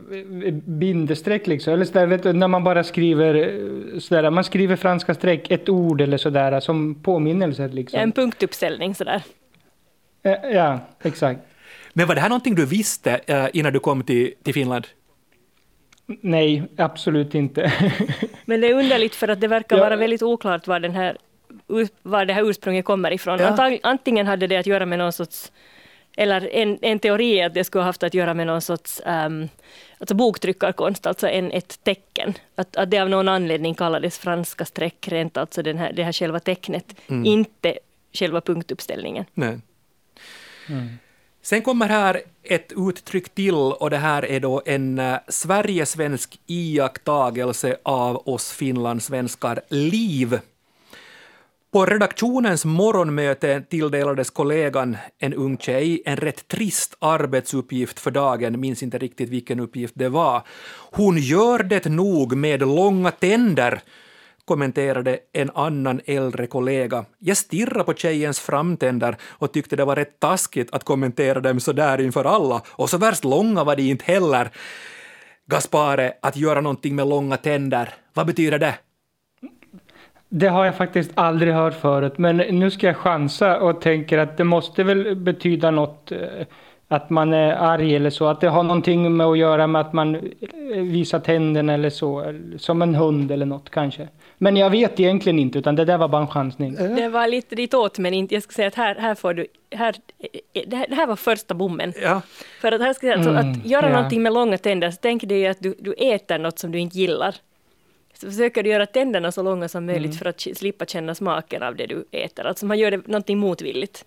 bindestreck 0.53 1.47
liksom. 1.47 1.73
Eller 1.73 1.85
sådär, 1.85 2.05
vet 2.05 2.23
du, 2.23 2.33
när 2.33 2.47
man 2.47 2.63
bara 2.63 2.83
skriver 2.83 3.35
eh, 3.35 3.99
sådär, 3.99 4.29
man 4.29 4.43
skriver 4.43 4.75
franska 4.75 5.13
streck, 5.13 5.51
ett 5.51 5.69
ord 5.69 6.01
eller 6.01 6.17
sådär 6.17 6.59
som 6.59 6.95
påminnelse. 6.95 7.67
Liksom. 7.67 7.97
Ja, 7.97 8.03
en 8.03 8.11
punktuppställning 8.11 8.95
sådär. 8.95 9.23
Ja, 10.21 10.37
ja, 10.49 10.79
exakt. 11.01 11.41
Men 11.93 12.07
var 12.07 12.15
det 12.15 12.21
här 12.21 12.29
någonting 12.29 12.55
du 12.55 12.65
visste 12.65 13.19
uh, 13.29 13.47
innan 13.53 13.73
du 13.73 13.79
kom 13.79 14.03
till, 14.03 14.33
till 14.43 14.53
Finland? 14.53 14.87
Nej, 16.21 16.63
absolut 16.77 17.35
inte. 17.35 17.73
Men 18.45 18.61
det 18.61 18.67
är 18.67 18.73
underligt 18.73 19.15
för 19.15 19.27
att 19.27 19.41
det 19.41 19.47
verkar 19.47 19.77
ja. 19.77 19.83
vara 19.83 19.95
väldigt 19.95 20.21
oklart 20.21 20.67
var, 20.67 20.79
den 20.79 20.95
här, 20.95 21.17
var 22.01 22.25
det 22.25 22.33
här 22.33 22.49
ursprunget 22.49 22.85
kommer 22.85 23.11
ifrån. 23.11 23.39
Ja. 23.39 23.79
Antingen 23.83 24.27
hade 24.27 24.47
det 24.47 24.57
att 24.57 24.65
göra 24.65 24.85
med 24.85 24.99
någon 24.99 25.13
sorts 25.13 25.51
Eller 26.17 26.55
en, 26.55 26.77
en 26.81 26.99
teori 26.99 27.39
är 27.39 27.45
att 27.45 27.53
det 27.53 27.63
skulle 27.63 27.81
ha 27.81 27.85
haft 27.89 28.03
att 28.03 28.13
göra 28.13 28.33
med 28.33 28.47
någon 28.47 28.61
sorts 28.61 29.01
um, 29.05 29.49
alltså 29.97 30.15
boktryckarkonst, 30.15 31.05
alltså 31.05 31.27
en, 31.27 31.51
ett 31.51 31.83
tecken. 31.83 32.33
Att, 32.55 32.75
att 32.75 32.91
det 32.91 32.99
av 32.99 33.09
någon 33.09 33.27
anledning 33.27 33.75
kallades 33.75 34.17
franska 34.19 34.65
streckränt, 34.65 35.37
alltså 35.37 35.63
den 35.63 35.77
här, 35.77 35.93
det 35.93 36.03
här 36.03 36.11
själva 36.11 36.39
tecknet, 36.39 36.95
Mm. 37.07 37.25
inte 37.25 37.77
själva 38.13 38.41
punktuppställningen. 38.41 39.25
Nej. 39.33 39.59
Mm. 40.69 40.89
Sen 41.41 41.61
kommer 41.61 41.87
här 41.87 42.21
ett 42.43 42.71
uttryck 42.75 43.29
till 43.29 43.53
och 43.53 43.89
det 43.89 43.97
här 43.97 44.25
är 44.25 44.39
då 44.39 44.61
en 44.65 44.99
uh, 44.99 45.17
Sverigesvensk 45.27 46.39
iakttagelse 46.47 47.77
av 47.83 48.27
oss 48.27 48.51
finlandssvenskar 48.51 49.61
liv. 49.69 50.39
På 51.71 51.85
redaktionens 51.85 52.65
morgonmöte 52.65 53.61
tilldelades 53.69 54.29
kollegan, 54.29 54.97
en 55.19 55.33
ung 55.33 55.57
tjej, 55.57 56.01
en 56.05 56.17
rätt 56.17 56.47
trist 56.47 56.95
arbetsuppgift 56.99 57.99
för 57.99 58.11
dagen, 58.11 58.59
minns 58.59 58.83
inte 58.83 58.97
riktigt 58.97 59.29
vilken 59.29 59.59
uppgift 59.59 59.93
det 59.97 60.09
var. 60.09 60.43
Hon 60.91 61.17
gör 61.17 61.63
det 61.63 61.85
nog 61.85 62.37
med 62.37 62.59
långa 62.59 63.11
tänder, 63.11 63.81
kommenterade 64.49 65.19
en 65.33 65.49
annan 65.55 66.01
äldre 66.05 66.47
kollega. 66.47 67.05
Jag 67.19 67.37
stirrade 67.37 67.83
på 67.83 67.93
tjejens 67.93 68.39
framtänder 68.39 69.15
och 69.23 69.51
tyckte 69.53 69.75
det 69.75 69.85
var 69.85 69.95
rätt 69.95 70.19
taskigt 70.19 70.73
att 70.73 70.83
kommentera 70.83 71.39
dem 71.39 71.59
så 71.59 71.71
där 71.71 72.01
inför 72.01 72.25
alla, 72.25 72.61
och 72.67 72.89
så 72.89 72.97
värst 72.97 73.23
långa 73.23 73.63
var 73.63 73.75
de 73.75 73.83
inte 73.83 74.05
heller. 74.05 74.49
Gaspare, 75.45 76.13
att 76.21 76.37
göra 76.37 76.61
någonting 76.61 76.95
med 76.95 77.07
långa 77.07 77.37
tänder, 77.37 77.93
vad 78.13 78.25
betyder 78.27 78.59
det? 78.59 78.75
Det 80.29 80.47
har 80.47 80.65
jag 80.65 80.77
faktiskt 80.77 81.11
aldrig 81.15 81.53
hört 81.53 81.81
förut, 81.81 82.17
men 82.17 82.37
nu 82.37 82.71
ska 82.71 82.87
jag 82.87 82.97
chansa 82.97 83.59
och 83.59 83.81
tänker 83.81 84.17
att 84.17 84.37
det 84.37 84.43
måste 84.43 84.83
väl 84.83 85.15
betyda 85.15 85.71
något, 85.71 86.11
eh, 86.11 86.19
att 86.91 87.09
man 87.09 87.33
är 87.33 87.51
arg 87.53 87.95
eller 87.95 88.09
så, 88.09 88.25
att 88.27 88.41
det 88.41 88.49
har 88.49 88.63
någonting 88.63 89.17
med 89.17 89.27
att 89.27 89.37
göra 89.37 89.67
med 89.67 89.81
att 89.81 89.93
man 89.93 90.15
eh, 90.15 90.21
visar 90.81 91.19
tänderna 91.19 91.73
eller 91.73 91.89
så, 91.89 92.19
eller 92.21 92.57
som 92.57 92.81
en 92.81 92.95
hund 92.95 93.31
eller 93.31 93.45
något 93.45 93.69
kanske. 93.69 94.07
Men 94.37 94.57
jag 94.57 94.69
vet 94.69 94.99
egentligen 94.99 95.39
inte, 95.39 95.59
utan 95.59 95.75
det 95.75 95.85
där 95.85 95.97
var 95.97 96.07
bara 96.07 96.21
en 96.21 96.27
chansning. 96.27 96.75
Det 96.75 97.09
var 97.09 97.27
lite 97.27 97.55
ditåt, 97.55 97.97
men 97.99 98.13
inte, 98.13 98.33
jag 98.33 98.43
ska 98.43 98.53
säga 98.53 98.67
att 98.67 98.75
här, 98.75 98.95
här 98.95 99.15
får 99.15 99.33
du, 99.33 99.47
här, 99.71 99.95
eh, 100.53 100.61
det 100.67 100.75
här, 100.75 100.85
det 100.89 100.95
här 100.95 101.07
var 101.07 101.15
första 101.15 101.53
bommen. 101.53 101.93
Ja, 102.03 102.21
För 102.61 102.71
att 102.71 102.81
här 102.81 102.93
ska 102.93 103.07
jag, 103.07 103.15
alltså, 103.15 103.29
Mm, 103.31 103.51
att 103.51 103.65
göra 103.65 103.89
ja. 103.89 103.93
någonting 103.95 104.23
med 104.23 104.33
långa 104.33 104.57
tänder, 104.57 104.91
så 104.91 104.97
tänk 105.01 105.23
dig 105.23 105.47
att 105.47 105.57
du, 105.59 105.75
du 105.79 105.93
äter 105.93 106.37
något 106.37 106.59
som 106.59 106.71
du 106.71 106.79
inte 106.79 106.97
gillar. 106.97 107.35
Så 108.13 108.27
försöker 108.27 108.63
du 108.63 108.69
göra 108.69 108.85
tänderna 108.85 109.31
så 109.31 109.43
långa 109.43 109.67
som 109.67 109.85
möjligt 109.85 110.05
Mm. 110.05 110.17
för 110.17 110.25
att 110.25 110.41
slippa 110.57 110.85
känna 110.85 111.15
smaken 111.15 111.63
av 111.63 111.75
det 111.75 111.85
du 111.85 112.05
äter. 112.11 112.45
Alltså 112.45 112.65
man 112.65 112.77
gör 112.79 112.91
det 112.91 113.07
någonting 113.07 113.37
motvilligt. 113.37 114.05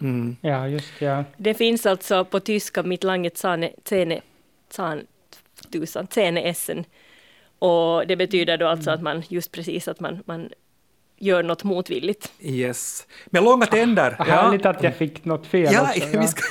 Mm. 0.00 0.36
Ja, 0.40 0.68
just 0.68 1.00
ja. 1.00 1.24
Det 1.36 1.54
finns 1.54 1.86
alltså 1.86 2.24
på 2.24 2.40
tyska 2.40 2.82
mitt 2.82 3.04
langet 3.04 3.38
zane, 3.38 3.70
zene, 3.84 4.20
zan, 4.70 5.06
tusan, 5.72 6.06
zene 6.06 6.40
essen. 6.40 6.84
Och 7.58 8.06
det 8.06 8.16
betyder 8.16 8.56
då 8.56 8.66
alltså 8.66 8.90
att 8.90 9.02
man, 9.02 9.22
just 9.28 9.52
precis 9.52 9.88
att 9.88 10.00
man, 10.00 10.22
man 10.26 10.48
gör 11.18 11.42
något 11.42 11.64
motvilligt. 11.64 12.32
yes. 12.40 13.06
Med 13.26 13.42
långa 13.42 13.66
tänder. 13.66 14.14
Vad 14.18 14.28
Härligt 14.28 14.66
att 14.66 14.82
jag 14.82 14.96
fick 14.96 15.24
något 15.24 15.46
fel 15.46 15.72
Ja, 15.72 15.90
också. 15.96 16.26
ska, 16.26 16.42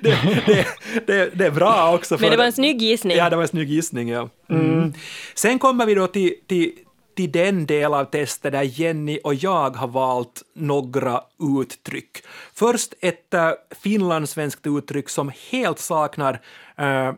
det, 0.00 0.18
det, 0.46 0.66
det, 1.06 1.30
det 1.34 1.46
är 1.46 1.50
bra 1.50 1.94
också. 1.94 2.16
Men 2.20 2.30
det 2.30 2.36
var 2.36 2.44
en 2.44 2.52
snygg 2.52 2.82
gissning. 2.82 3.16
Ja, 3.16 3.30
det 3.30 3.36
var 3.36 3.42
en 3.42 3.48
snygg 3.48 3.70
gissning. 3.70 4.08
Ja. 4.08 4.28
Mm. 4.48 4.92
Sen 5.34 5.58
kommer 5.58 5.86
vi 5.86 5.94
då 5.94 6.06
till, 6.06 6.34
till, 6.46 6.72
till 7.16 7.32
den 7.32 7.66
del 7.66 7.94
av 7.94 8.04
testet 8.04 8.52
där 8.52 8.62
Jenny 8.62 9.18
och 9.24 9.34
jag 9.34 9.76
har 9.76 9.88
valt 9.88 10.42
några 10.54 11.20
uttryck. 11.60 12.18
Först 12.54 12.94
ett 13.00 13.34
äh, 13.34 13.50
finlandssvenskt 13.70 14.66
uttryck 14.66 15.08
som 15.08 15.32
helt 15.50 15.78
saknar 15.78 16.40
äh, 16.76 17.12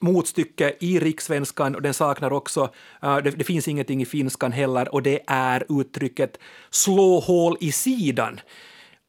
motstycke 0.00 0.74
i 0.80 0.98
rikssvenskan 0.98 1.74
och 1.74 1.82
den 1.82 1.94
saknar 1.94 2.32
också, 2.32 2.70
äh, 3.02 3.16
det, 3.16 3.30
det 3.30 3.44
finns 3.44 3.68
ingenting 3.68 4.02
i 4.02 4.06
finskan 4.06 4.52
heller, 4.52 4.94
och 4.94 5.02
det 5.02 5.20
är 5.26 5.80
uttrycket 5.80 6.38
slå 6.70 7.20
hål 7.20 7.56
i 7.60 7.72
sidan. 7.72 8.40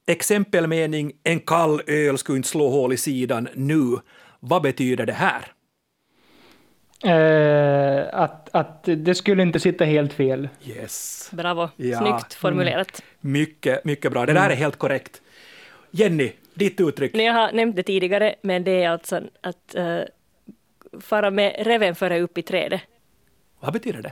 Exempelmening, 0.08 1.12
en 1.24 1.40
kall 1.40 1.82
öl 1.88 2.18
skulle 2.18 2.38
inte 2.38 2.50
slå 2.50 2.70
hål 2.70 2.94
i 2.94 2.98
sidan 2.98 3.48
nu. 3.56 3.98
Vad 4.40 4.62
betyder 4.62 5.06
det 5.06 5.14
här? 5.14 5.54
Eh, 7.04 8.08
att, 8.22 8.50
att 8.52 8.84
det 8.84 9.16
skulle 9.16 9.42
inte 9.44 9.60
sitta 9.60 9.86
helt 9.86 10.14
fel. 10.14 10.50
Yes. 10.66 11.30
Bravo, 11.34 11.70
Ja. 11.76 11.98
snyggt 12.00 12.34
formulerat. 12.34 13.04
Mycket, 13.22 13.86
mycket 13.86 14.12
bra. 14.12 14.26
Det 14.26 14.34
där 14.34 14.50
är 14.50 14.56
helt 14.56 14.76
korrekt. 14.78 15.22
Jenny, 15.92 16.32
ditt 16.54 16.82
uttryck. 16.82 17.16
Jag 17.16 17.34
har 17.34 17.52
nämnt 17.52 17.76
det 17.76 17.84
tidigare, 17.84 18.36
men 18.42 18.64
det 18.64 18.84
är 18.84 18.90
alltså 18.90 19.22
att 19.42 19.76
uh, 19.78 20.00
fara 21.02 21.32
med 21.32 21.56
reven 21.60 21.96
före 21.96 22.20
upp 22.22 22.38
i 22.38 22.42
trädet. 22.42 22.82
Vad 23.60 23.74
betyder 23.74 24.02
det? 24.02 24.12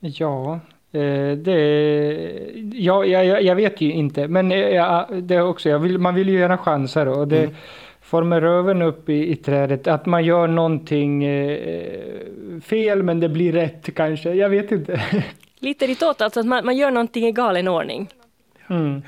Ja, 0.00 0.60
eh, 0.92 1.36
det... 1.36 1.58
Ja, 2.72 3.04
jag, 3.04 3.26
jag, 3.26 3.42
jag 3.42 3.54
vet 3.54 3.80
ju 3.80 3.92
inte, 3.92 4.28
men 4.28 4.52
eh, 4.52 4.58
ja, 4.58 5.08
det 5.22 5.34
är 5.34 5.42
också, 5.42 5.68
jag 5.68 5.78
vill, 5.78 5.98
man 5.98 6.14
vill 6.14 6.28
ju 6.28 6.38
gärna 6.38 6.58
chansa 6.58 7.04
då. 7.04 7.12
Och 7.12 7.28
det 7.28 7.38
Mm. 7.44 7.54
Får 8.12 8.24
med 8.24 8.42
röven 8.42 8.82
upp 8.82 9.08
i, 9.08 9.30
i 9.32 9.36
trädet, 9.36 9.86
att 9.86 10.06
man 10.06 10.24
gör 10.24 10.46
någonting 10.46 11.24
eh, 11.24 12.60
fel 12.60 13.02
men 13.02 13.20
det 13.20 13.28
blir 13.28 13.52
rätt 13.52 13.94
kanske, 13.94 14.34
jag 14.34 14.48
vet 14.48 14.72
inte. 14.72 15.02
Lite 15.58 15.86
ditåt, 15.86 16.20
alltså 16.20 16.40
att 16.40 16.46
man, 16.46 16.64
man 16.64 16.76
gör 16.76 16.90
någonting 16.90 17.26
i 17.26 17.32
galen 17.32 17.68
ordning. 17.68 18.08
Mm. 18.70 19.02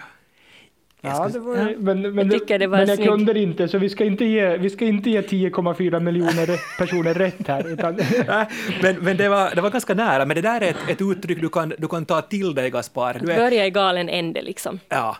Ja, 1.01 1.29
det 1.33 1.39
var, 1.39 1.55
men, 1.79 2.15
men, 2.15 2.31
Jag 2.31 2.61
det 2.61 2.69
men 2.69 2.89
jag 2.89 3.05
kunde 3.05 3.33
det 3.33 3.41
inte, 3.41 3.69
så 3.69 3.79
vi 3.79 3.89
ska 3.89 4.05
inte 4.05 4.25
ge, 4.25 4.57
vi 4.57 4.71
ska 4.71 4.85
inte 4.85 5.11
ge 5.11 5.21
10,4 5.21 6.01
miljoner 6.01 6.79
personer 6.79 7.15
rätt 7.15 7.49
här. 7.49 7.73
Utan, 7.73 7.95
men 8.83 8.97
men 9.01 9.17
det, 9.17 9.29
var, 9.29 9.55
det 9.55 9.61
var 9.61 9.71
ganska 9.71 9.95
nära. 9.95 10.25
Men 10.25 10.35
det 10.35 10.43
där 10.43 10.61
är 10.61 10.71
ett, 10.71 10.89
ett 10.89 11.03
uttryck 11.03 11.41
du 11.41 11.49
kan, 11.49 11.73
du 11.79 11.89
kan 11.89 12.05
ta 12.05 12.23
till 12.23 12.55
dig, 12.55 12.71
Gaspar. 12.71 13.21
Du 13.21 13.33
är, 13.33 13.37
Börja 13.37 13.67
i 13.67 13.71
galen 13.71 14.09
ände 14.09 14.43
liksom. 14.43 14.81
ja. 14.89 15.17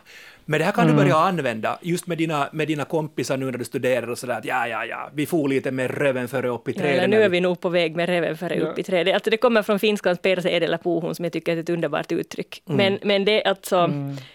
Men 0.47 0.59
det 0.59 0.65
här 0.65 0.71
kan 0.71 0.87
du 0.87 0.93
börja 0.93 1.15
använda 1.15 1.79
just 1.81 2.07
med 2.07 2.17
dina, 2.17 2.49
med 2.51 2.67
dina 2.67 2.85
kompisar 2.85 3.37
nu 3.37 3.45
när 3.51 3.57
du 3.57 3.65
studerar 3.65 4.07
och 4.09 4.17
sådär 4.17 4.37
att 4.37 4.45
ja, 4.45 4.67
ja, 4.67 4.85
ja, 4.85 5.09
vi 5.13 5.25
får 5.25 5.47
lite 5.47 5.71
med 5.71 5.91
röven 5.91 6.27
före 6.27 6.47
upp 6.49 6.67
i 6.67 6.71
Ja, 6.71 6.77
trädet. 6.77 6.97
eller 6.97 7.07
när 7.07 7.17
nu 7.17 7.23
är 7.23 7.29
vi 7.29 7.41
nog 7.41 7.59
på 7.61 7.69
väg 7.69 7.95
med 7.95 8.09
reven 8.09 8.37
före 8.37 8.55
Ja. 8.55 8.65
upp 8.65 8.79
i 8.79 8.83
trädet. 8.83 9.13
Alltså 9.13 9.29
det 9.29 9.37
kommer 9.37 9.61
från 9.61 9.79
finskans 9.79 10.19
perse 10.19 10.49
edellä 10.49 10.77
puuhun 10.77 11.15
som 11.15 11.25
jag 11.25 11.33
tycker 11.33 11.57
är 11.57 11.59
ett 11.61 11.69
underbart 11.69 12.11
uttryck. 12.11 12.61
Men, 12.65 12.99
men 13.03 13.25
det 13.25 13.43
alltså, 13.43 13.87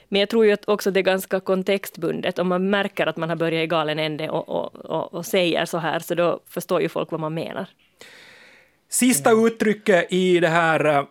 men 0.09 0.20
jag 0.20 0.29
tror 0.29 0.46
ju 0.46 0.53
att 0.53 0.68
också 0.68 0.90
det 0.90 1.01
är 1.01 1.05
ganska 1.05 1.40
kontextbundet. 1.40 2.38
Om 2.38 2.49
man 2.49 2.70
märker 2.70 3.07
att 3.07 3.16
man 3.16 3.29
har 3.29 3.37
börjat 3.37 3.64
i 3.64 3.66
galen 3.66 3.99
ände 3.99 4.29
och, 4.29 4.49
och, 4.49 4.75
och, 4.85 5.14
och 5.14 5.27
säger 5.27 5.64
så 5.64 5.79
här, 5.79 5.99
så 5.99 6.14
då 6.14 6.40
förstår 6.49 6.83
ju 6.83 6.88
folk 6.88 7.11
vad 7.11 7.20
man 7.20 7.35
menar. 7.35 7.66
Sista 8.88 9.31
uttrycket 9.33 10.12
i 10.12 10.40
det 10.40 10.49
här 10.49 10.85
eh, 10.85 11.05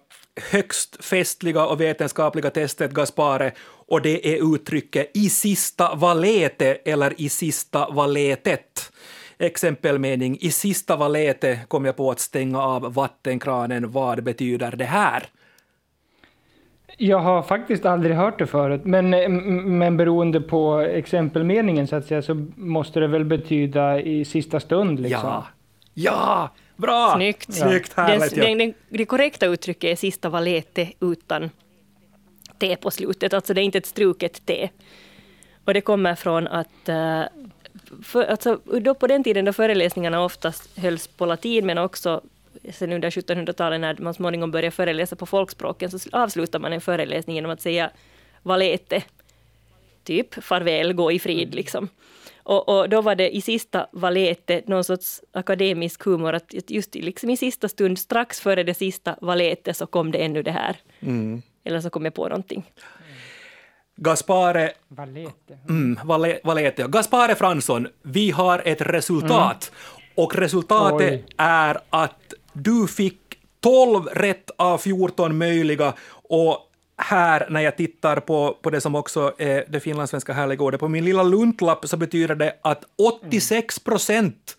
högst 0.51 1.05
festliga 1.05 1.65
och 1.65 1.81
vetenskapliga 1.81 2.49
testet 2.49 2.91
Gaspare 2.91 3.51
och 3.89 4.01
det 4.01 4.33
är 4.33 4.55
uttrycket 4.55 5.11
i 5.13 5.29
sista 5.29 5.95
valete 5.95 6.77
eller 6.85 7.21
i 7.21 7.29
sista 7.29 7.89
valetet. 7.89 8.91
Exempelmening 9.37 10.37
i 10.41 10.51
sista 10.51 10.95
valete 10.95 11.59
kom 11.67 11.85
jag 11.85 11.97
på 11.97 12.11
att 12.11 12.19
stänga 12.19 12.61
av 12.61 12.93
vattenkranen. 12.93 13.91
Vad 13.91 14.23
betyder 14.23 14.71
det 14.71 14.85
här? 14.85 15.23
Jag 16.97 17.19
har 17.19 17.41
faktiskt 17.41 17.85
aldrig 17.85 18.15
hört 18.15 18.39
det 18.39 18.47
förut, 18.47 18.81
men, 18.83 19.09
men 19.77 19.97
beroende 19.97 20.41
på 20.41 20.79
exempelmeningen 20.79 21.87
så 21.87 21.95
att 21.95 22.05
säga 22.05 22.21
så 22.21 22.47
måste 22.55 22.99
det 22.99 23.07
väl 23.07 23.25
betyda 23.25 24.01
i 24.01 24.25
sista 24.25 24.59
stund 24.59 24.99
liksom. 24.99 25.19
Ja, 25.23 25.47
ja, 25.93 26.49
bra! 26.77 27.13
Snyggt. 27.15 27.53
Snyggt, 27.53 27.95
Den, 27.95 28.05
härligt. 28.05 28.37
ja. 28.37 28.43
den, 28.43 28.57
den, 28.57 28.73
det 28.89 29.05
korrekta 29.05 29.45
uttrycket 29.45 29.91
är 29.91 29.95
sista 29.95 30.29
valete 30.29 30.87
utan 31.01 31.49
T 32.59 32.75
på 32.81 32.91
slutet, 32.91 33.33
alltså 33.33 33.53
det 33.53 33.61
är 33.61 33.63
inte 33.63 33.77
ett 33.77 33.85
struket 33.85 34.45
T. 34.45 34.69
Och 35.65 35.73
det 35.73 35.81
kommer 35.81 36.15
från 36.15 36.47
att 36.47 36.89
eh, 36.89 37.23
för, 38.03 38.23
alltså, 38.23 38.59
då 38.81 38.93
på 38.95 39.07
den 39.07 39.23
tiden 39.23 39.45
då 39.45 39.53
föreläsningarna 39.53 40.23
oftast 40.23 40.77
hölls 40.77 41.07
på 41.07 41.25
latin, 41.25 41.65
men 41.65 41.77
också 41.77 42.21
sen 42.73 42.91
under 42.93 43.09
1700-talet 43.09 43.81
när 43.81 43.95
man 43.99 44.13
småningom 44.13 44.51
började 44.51 44.71
föreläsa 44.71 45.15
på 45.15 45.25
folkspråken, 45.25 45.91
så 45.91 46.09
avslutar 46.11 46.59
man 46.59 46.73
en 46.73 46.81
föreläsning 46.81 47.35
genom 47.35 47.51
att 47.51 47.61
säga 47.61 47.89
valete, 48.43 49.03
typ 50.03 50.43
farväl, 50.43 50.93
gå 50.93 51.11
i 51.11 51.19
frid 51.19 51.55
liksom. 51.55 51.87
Och, 52.43 52.69
och 52.69 52.89
då 52.89 53.01
var 53.01 53.15
det 53.15 53.35
i 53.35 53.41
sista 53.41 53.87
valete 53.91 54.61
någon 54.65 54.83
sorts 54.83 55.21
akademisk 55.31 56.03
humor, 56.05 56.33
att 56.33 56.53
just 56.67 56.95
i- 56.95 57.01
liksom 57.01 57.29
i 57.29 57.37
sista 57.37 57.69
stund, 57.69 57.99
strax 57.99 58.39
före 58.39 58.63
det 58.63 58.73
sista 58.73 59.15
valete, 59.21 59.73
så 59.73 59.85
kom 59.87 60.11
det 60.11 60.17
ännu 60.17 60.43
det 60.43 60.51
här. 60.51 60.75
Mm. 60.99 61.41
Eller 61.63 61.81
så 61.81 61.89
kom 61.89 62.05
jag 62.05 62.13
på 62.13 62.27
någonting. 62.27 62.71
Gaspare 63.95 64.71
Valete. 64.87 65.57
Mm, 65.69 65.99
Vale- 66.03 66.39
Valete. 66.43 66.85
Gaspare 66.87 67.35
Fransson, 67.35 67.87
vi 68.01 68.31
har 68.31 68.61
ett 68.65 68.81
resultat. 68.81 69.71
Och 70.15 70.35
resultatet 70.35 71.11
Oj. 71.11 71.25
är 71.37 71.77
att 71.89 72.33
du 72.53 72.87
fick 72.87 73.19
12 73.59 74.05
rätt 74.05 74.51
av 74.57 74.77
14 74.77 75.37
möjliga 75.37 75.93
och 76.11 76.65
här 76.97 77.47
när 77.49 77.61
jag 77.61 77.77
tittar 77.77 78.19
på, 78.19 78.57
på 78.61 78.69
det 78.69 78.81
som 78.81 78.95
också 78.95 79.33
är 79.37 79.65
det 79.69 79.79
finlandssvenska 79.79 80.33
härliga 80.33 80.63
ordet. 80.63 80.79
På 80.79 80.87
min 80.87 81.05
lilla 81.05 81.23
luntlapp 81.23 81.87
så 81.87 81.97
betyder 81.97 82.35
det 82.35 82.55
att 82.61 82.83
86 82.97 83.79
procent 83.79 84.35
tog 84.45 84.57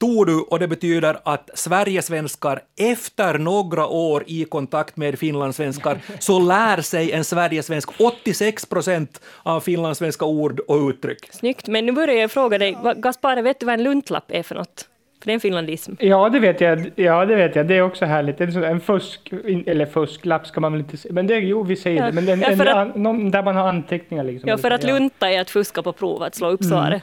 du 0.00 0.40
och 0.40 0.58
det 0.58 0.68
betyder 0.68 1.16
att 1.22 1.50
Sverigesvenskar 1.54 2.60
efter 2.80 3.38
några 3.38 3.86
år 3.86 4.24
i 4.26 4.44
kontakt 4.44 4.96
med 4.96 5.18
finlandssvenskar 5.18 5.98
så 6.18 6.38
lär 6.38 6.80
sig 6.80 7.12
en 7.12 7.24
Sverigesvensk 7.24 7.90
86 8.00 8.66
procent 8.66 9.20
av 9.42 9.60
finlandssvenska 9.60 10.24
ord 10.24 10.60
och 10.60 10.88
uttryck. 10.88 11.28
Snyggt, 11.32 11.68
men 11.68 11.86
nu 11.86 11.92
börjar 11.92 12.14
jag 12.16 12.30
fråga 12.30 12.58
dig, 12.58 12.78
Gaspare, 12.96 13.42
vet 13.42 13.60
du 13.60 13.66
vad 13.66 13.74
en 13.74 13.82
luntlapp 13.82 14.24
är 14.28 14.42
för 14.42 14.54
något? 14.54 14.86
För 15.20 15.26
det 15.26 15.32
är 15.32 15.34
en 15.34 15.40
finlandism. 15.40 15.92
Ja, 15.98 16.28
det 16.28 16.38
vet 16.38 16.60
jag. 16.60 16.90
Ja, 16.96 17.24
det 17.26 17.36
vet 17.36 17.56
jag. 17.56 17.66
Det 17.68 17.74
är 17.74 17.82
också 17.82 18.04
härligt. 18.04 18.40
En, 18.40 18.52
sån- 18.52 18.64
en 18.64 18.80
fusk, 18.80 19.32
eller 19.66 19.86
fusklapp 19.86 20.46
ska 20.46 20.60
man 20.60 20.72
väl 20.72 20.80
inte 20.80 20.96
säga. 20.96 21.14
Men 21.14 21.26
det, 21.26 21.34
jo, 21.38 21.62
vi 21.62 21.76
säger 21.76 22.00
Ja. 22.00 22.06
det. 22.06 22.12
Men 22.12 22.28
en, 22.28 22.40
Ja, 22.40 22.46
för 22.56 22.66
en, 22.66 22.78
att- 22.78 22.96
an, 22.96 23.02
någon, 23.02 23.30
där 23.30 23.42
man 23.42 23.56
har 23.56 23.68
anteckningar 23.68 24.24
liksom. 24.24 24.48
Ja, 24.50 24.58
för 24.58 24.70
att 24.70 24.82
lunta 24.84 25.30
är 25.30 25.40
att 25.40 25.50
fuska 25.50 25.82
på 25.82 25.92
prov, 25.92 26.22
att 26.22 26.34
slå 26.34 26.48
upp 26.48 26.64
svaret. 26.64 27.02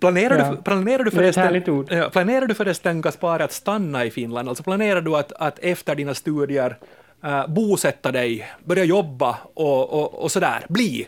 Planerar, 0.00 0.38
Ja. 0.38 0.50
du, 0.50 0.56
planerar, 0.62 1.04
du 1.04 1.10
förresten. 1.10 1.62
Ja, 1.90 2.10
planerar 2.12 2.46
du 2.46 2.54
förresten, 2.54 3.00
Gaspar, 3.00 3.40
att 3.40 3.52
stanna 3.52 4.04
i 4.04 4.10
Finland? 4.10 4.48
Alltså 4.48 4.62
planerar 4.64 5.00
du 5.00 5.16
att, 5.16 5.32
att 5.32 5.58
efter 5.58 5.94
dina 5.94 6.14
studier 6.14 6.76
uh, 7.24 7.46
bosätta 7.48 8.12
dig, 8.12 8.46
börja 8.64 8.84
jobba 8.84 9.36
och, 9.54 9.92
och, 9.92 10.22
och 10.22 10.30
sådär, 10.30 10.64
bli 10.68 11.06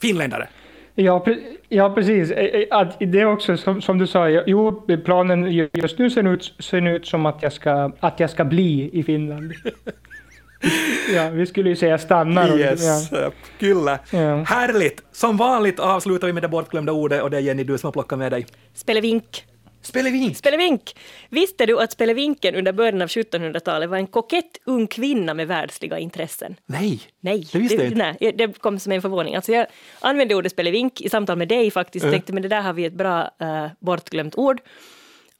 finländare? 0.00 0.48
Ja, 0.94 1.24
ja, 1.68 1.90
precis. 1.94 2.30
Eh, 2.30 2.44
eh, 2.44 2.64
Att 2.70 2.96
det 2.98 3.20
är 3.20 3.26
också 3.26 3.56
som, 3.56 3.82
som 3.82 3.98
du 3.98 4.06
sa, 4.06 4.28
jo, 4.28 4.86
planen 5.04 5.52
ju- 5.52 5.68
just 5.72 5.98
nu 5.98 6.10
ser 6.10 6.28
ut, 6.32 6.54
ser 6.58 6.88
ut 6.88 7.06
som 7.06 7.26
att 7.26 7.42
jag, 7.42 7.52
ska, 7.52 7.92
att 8.00 8.20
jag 8.20 8.30
ska 8.30 8.44
bli 8.44 8.90
i 8.92 9.02
Finland. 9.02 9.52
ja, 11.14 11.30
vi 11.30 11.46
skulle 11.46 11.68
ju 11.70 11.76
säga 11.76 11.98
stanna. 11.98 12.46
då. 12.46 12.58
Yes, 12.58 13.12
Ja. 13.12 13.30
kyllä. 13.58 13.98
Ja. 14.10 14.36
Härligt! 14.42 15.02
Som 15.12 15.36
vanligt 15.36 15.78
avslutar 15.80 16.26
vi 16.26 16.32
med 16.32 16.42
det 16.42 16.48
bortglömda 16.48 16.92
ordet 16.92 17.22
och 17.22 17.30
det 17.30 17.36
är 17.36 17.40
Jenny 17.40 17.64
du 17.64 17.78
som 17.78 17.86
har 17.86 17.92
plockat 17.92 18.18
med 18.18 18.32
dig. 18.32 18.46
Spelevink. 18.74 19.44
Spelevink! 19.82 20.36
Spelevink. 20.36 20.96
Visste 21.30 21.66
du 21.66 21.80
att 21.80 21.92
Spelevinken 21.92 22.54
under 22.54 22.72
början 22.72 23.02
av 23.02 23.08
1700-talet 23.08 23.90
var 23.90 23.96
en 23.96 24.06
kokett 24.06 24.58
ung 24.66 24.86
kvinna 24.86 25.34
med 25.34 25.48
världsliga 25.48 25.98
intressen? 25.98 26.56
Nej, 26.66 27.00
Nej, 27.20 27.48
det 27.52 27.58
visste 27.58 27.74
jag 27.76 27.84
inte. 27.86 28.14
Nej, 28.20 28.32
det 28.38 28.58
kom 28.58 28.78
som 28.78 28.92
en 28.92 29.02
förvåning. 29.02 29.34
Alltså 29.36 29.52
jag 29.52 29.66
använde 30.00 30.34
ordet 30.34 30.52
spelevink 30.52 31.00
i 31.00 31.08
samtal 31.08 31.38
med 31.38 31.48
dig 31.48 31.70
faktiskt. 31.70 32.10
Tänkte 32.10 32.32
men 32.32 32.42
det 32.42 32.48
där 32.48 32.60
har 32.60 32.72
vi 32.72 32.84
ett 32.84 32.92
bra 32.92 33.30
uh, 33.42 33.66
bortglömt 33.80 34.34
ord. 34.38 34.60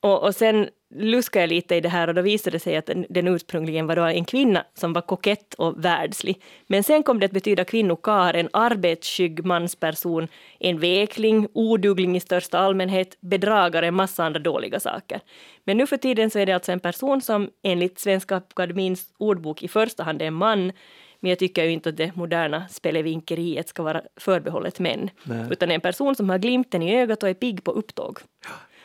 Och, 0.00 0.22
och 0.22 0.34
sen 0.34 0.68
luskade 0.94 1.42
jag 1.42 1.48
lite 1.48 1.74
i 1.74 1.80
det 1.80 1.88
här 1.88 2.08
och 2.08 2.14
då 2.14 2.22
visade 2.22 2.56
det 2.56 2.60
sig 2.60 2.76
att 2.76 2.90
den, 3.08 3.28
ursprungligen 3.28 3.86
var 3.86 3.96
då 3.96 4.02
en 4.02 4.24
kvinna 4.24 4.64
som 4.74 4.92
var 4.92 5.02
kokett 5.02 5.54
och 5.54 5.84
världslig. 5.84 6.42
Men 6.66 6.82
sen 6.82 7.02
kom 7.02 7.20
det 7.20 7.26
att 7.26 7.32
betyda 7.32 7.64
kvinnokar, 7.64 8.34
en 8.34 8.48
arbetsskygg 8.52 9.44
mansperson, 9.44 10.28
en 10.60 10.78
vekling, 10.78 11.48
odugling 11.52 12.16
i 12.16 12.20
största 12.20 12.58
allmänhet, 12.58 13.16
bedragare, 13.20 13.90
massa 13.90 14.24
andra 14.24 14.40
dåliga 14.40 14.80
saker. 14.80 15.20
Men 15.64 15.76
nu 15.76 15.86
för 15.86 15.96
tiden 15.96 16.30
så 16.30 16.38
är 16.38 16.46
det 16.46 16.52
alltså 16.52 16.72
en 16.72 16.80
person 16.80 17.20
som 17.20 17.50
enligt 17.62 17.98
Svenska 17.98 18.36
Akademins 18.36 19.06
ordbok 19.18 19.62
i 19.62 19.68
första 19.68 20.02
hand 20.02 20.22
är 20.22 20.26
en 20.26 20.34
man, 20.34 20.72
men 21.20 21.28
jag 21.28 21.38
tycker 21.38 21.64
ju 21.64 21.70
inte 21.70 21.88
att 21.88 21.96
det 21.96 22.16
moderna 22.16 22.68
spelevinkeriet 22.68 23.68
ska 23.68 23.82
vara 23.82 24.02
förbehållet 24.16 24.78
män. 24.78 25.10
Nej. 25.24 25.46
Utan 25.50 25.70
en 25.70 25.80
person 25.80 26.14
som 26.14 26.30
har 26.30 26.38
glimten 26.38 26.82
i 26.82 27.00
ögat 27.00 27.22
och 27.22 27.28
är 27.28 27.34
pigg 27.34 27.64
på 27.64 27.70
upptåg. 27.70 28.18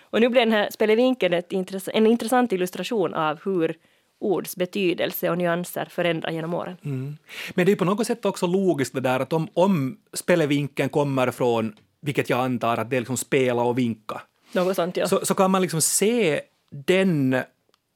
Och 0.10 0.22
nu 0.22 0.30
blir 0.30 0.42
den 0.42 0.52
här 0.52 0.70
spelevinkeln 0.72 1.34
intress- 1.34 1.90
en 1.94 2.08
intressant 2.08 2.52
illustration 2.52 3.14
av 3.14 3.40
hur 3.46 3.76
ords 4.20 4.56
betydelse 4.56 5.30
och 5.30 5.38
nyanser 5.38 5.88
förändrar 5.92 6.32
genom 6.32 6.54
åren. 6.54 6.78
Men 7.54 7.66
det 7.66 7.72
är 7.72 7.76
på 7.76 7.86
något 7.86 8.08
sätt 8.08 8.26
också 8.26 8.48
logiskt 8.48 8.94
det 8.94 9.02
där 9.02 9.20
att 9.20 9.34
om, 9.34 9.48
om 9.54 9.98
spelevinkeln 10.14 10.90
kommer 10.90 11.32
från, 11.32 11.74
vilket 12.02 12.30
jag 12.30 12.40
antar 12.40 12.78
att 12.78 12.90
det 12.90 12.96
är 12.96 13.02
liksom 13.02 13.18
spela 13.18 13.64
och 13.64 13.78
vinka, 13.78 14.22
Något 14.52 14.76
sånt 14.76 14.98
ja. 14.98 15.08
så, 15.08 15.26
så 15.26 15.34
kan 15.34 15.52
man 15.52 15.62
liksom 15.62 15.82
se 15.82 16.42
den 16.72 17.36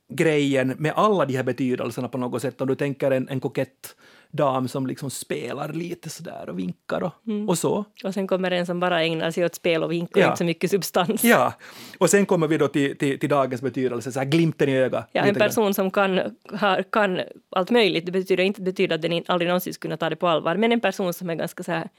grejen 0.10 0.76
med 0.78 0.94
alla 0.96 1.26
de 1.26 1.36
här 1.36 1.44
betydelserna 1.44 2.08
på 2.08 2.18
något 2.18 2.42
sätt. 2.42 2.62
Om 2.62 2.68
du 2.68 2.76
tänker 2.76 3.12
en, 3.12 3.30
en 3.30 3.40
kokett 3.40 3.96
dam 4.34 4.68
som 4.68 4.88
liksom 4.88 5.10
spelar 5.10 5.74
lite 5.74 6.10
sådär 6.10 6.50
och 6.50 6.60
vinkar 6.60 7.04
och, 7.04 7.12
Mm. 7.28 7.50
och 7.50 7.58
så. 7.58 7.86
Och 8.04 8.14
sen 8.14 8.28
kommer 8.28 8.52
en 8.52 8.66
som 8.66 8.80
bara 8.80 9.04
ägnar 9.04 9.32
sig 9.32 9.46
åt 9.46 9.56
spel 9.56 9.84
och 9.84 9.92
vink 9.92 10.12
och 10.12 10.18
Ja. 10.22 10.26
inte 10.26 10.38
så 10.38 10.44
mycket 10.44 10.72
substans. 10.72 11.24
Ja, 11.24 11.54
och 11.98 12.10
sen 12.10 12.26
kommer 12.26 12.48
vi 12.48 12.58
då 12.58 12.68
till, 12.68 12.98
till, 12.98 13.20
till 13.20 13.30
dagens 13.30 13.62
betydelse, 13.62 14.12
så 14.12 14.20
här 14.20 14.26
glimten 14.26 14.70
i 14.70 14.78
ögat. 14.78 15.10
Ja, 15.12 15.22
en 15.22 15.28
lite 15.28 15.40
grann. 15.40 15.50
person 15.50 15.74
som 15.74 15.92
kan, 15.92 16.20
har, 16.54 16.84
kan 16.84 17.22
allt 17.52 17.72
möjligt, 17.72 18.06
det 18.06 18.12
betyder 18.12 18.44
inte 18.44 18.62
betyder 18.62 18.96
att 18.96 19.02
den 19.02 19.24
aldrig 19.28 19.48
någonsin 19.48 19.74
skulle 19.74 19.98
ta 19.98 20.10
det 20.10 20.16
på 20.16 20.28
allvar, 20.28 20.56
men 20.58 20.72
en 20.72 20.82
person 20.82 21.14
som 21.14 21.30
är 21.30 21.36
ganska 21.36 21.64
så 21.64 21.72
här, 21.72 21.90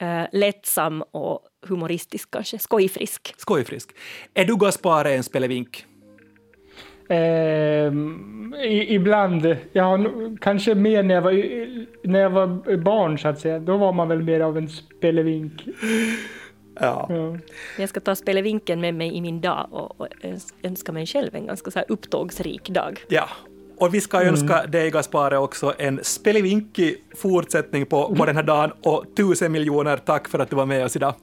eh, 0.00 0.26
lättsam 0.32 1.02
och 1.02 1.40
humoristisk 1.66 2.30
kanske, 2.30 2.58
skojfrisk. 2.58 3.34
Skojfrisk. 3.38 3.90
Är 4.34 4.44
du 4.44 4.56
Gaspare 4.56 5.14
en 5.14 5.22
spelevink? 5.22 5.86
Ehm, 7.12 8.54
i, 8.64 8.94
ibland, 8.94 9.56
ja, 9.72 9.98
kanske 10.40 10.74
mer 10.74 11.02
när 11.02 11.14
jag, 11.14 11.22
var, 11.22 11.32
när 12.08 12.20
jag 12.20 12.30
var 12.30 12.76
barn 12.76 13.18
så 13.18 13.28
att 13.28 13.40
säga. 13.40 13.58
Då 13.58 13.76
var 13.76 13.92
man 13.92 14.08
väl 14.08 14.22
mer 14.22 14.40
av 14.40 14.58
en 14.58 14.68
spelevink. 14.68 15.52
Ja. 16.80 17.06
Ja. 17.08 17.38
Jag 17.78 17.88
ska 17.88 18.00
ta 18.00 18.14
spelevinken 18.14 18.80
med 18.80 18.94
mig 18.94 19.16
i 19.16 19.20
min 19.20 19.40
dag 19.40 19.66
och, 19.70 20.00
och 20.00 20.06
öns- 20.22 20.54
önska 20.62 20.92
mig 20.92 21.06
själv 21.06 21.34
en 21.34 21.46
ganska 21.46 21.70
så 21.70 21.78
här 21.78 21.86
upptågsrik 21.88 22.68
dag. 22.68 23.04
ja. 23.08 23.28
Och 23.76 23.94
vi 23.94 24.00
ska 24.00 24.22
önska 24.22 24.66
dig 24.66 24.90
Gaspare 24.90 25.38
också 25.38 25.74
en 25.78 26.00
spelevinkig 26.02 26.96
fortsättning 27.16 27.86
på, 27.86 28.14
på 28.14 28.26
den 28.26 28.36
här 28.36 28.42
dagen 28.42 28.72
och 28.82 29.04
tusen 29.16 29.52
miljoner 29.52 29.96
tack 29.96 30.28
för 30.28 30.38
att 30.38 30.50
du 30.50 30.56
var 30.56 30.66
med 30.66 30.84
oss 30.84 30.96
idag. 30.96 31.14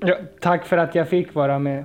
Ja, 0.00 0.16
tack 0.40 0.66
för 0.66 0.76
att 0.76 0.94
jag 0.94 1.08
fick 1.08 1.34
vara 1.34 1.58
med. 1.58 1.84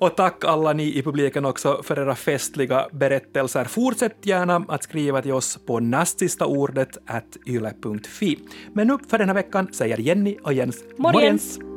Och 0.00 0.16
tack 0.16 0.44
alla 0.44 0.72
ni 0.72 0.98
i 0.98 1.02
publiken 1.02 1.44
också 1.44 1.82
för 1.82 1.98
era 1.98 2.14
festliga 2.14 2.88
berättelser. 2.92 3.64
Fortsätt 3.64 4.16
gärna 4.22 4.64
att 4.68 4.82
skriva 4.82 5.22
till 5.22 5.32
oss 5.32 5.58
på 5.66 5.80
nastistaordet 5.80 6.98
at 7.06 7.36
yle.fi. 7.46 8.38
Men 8.72 8.86
nu 8.86 8.98
för 9.08 9.18
den 9.18 9.28
här 9.28 9.34
veckan 9.34 9.68
säger 9.72 9.96
Jenny 9.96 10.36
och 10.42 10.52
Jens 10.52 10.84
Morgens! 10.96 11.69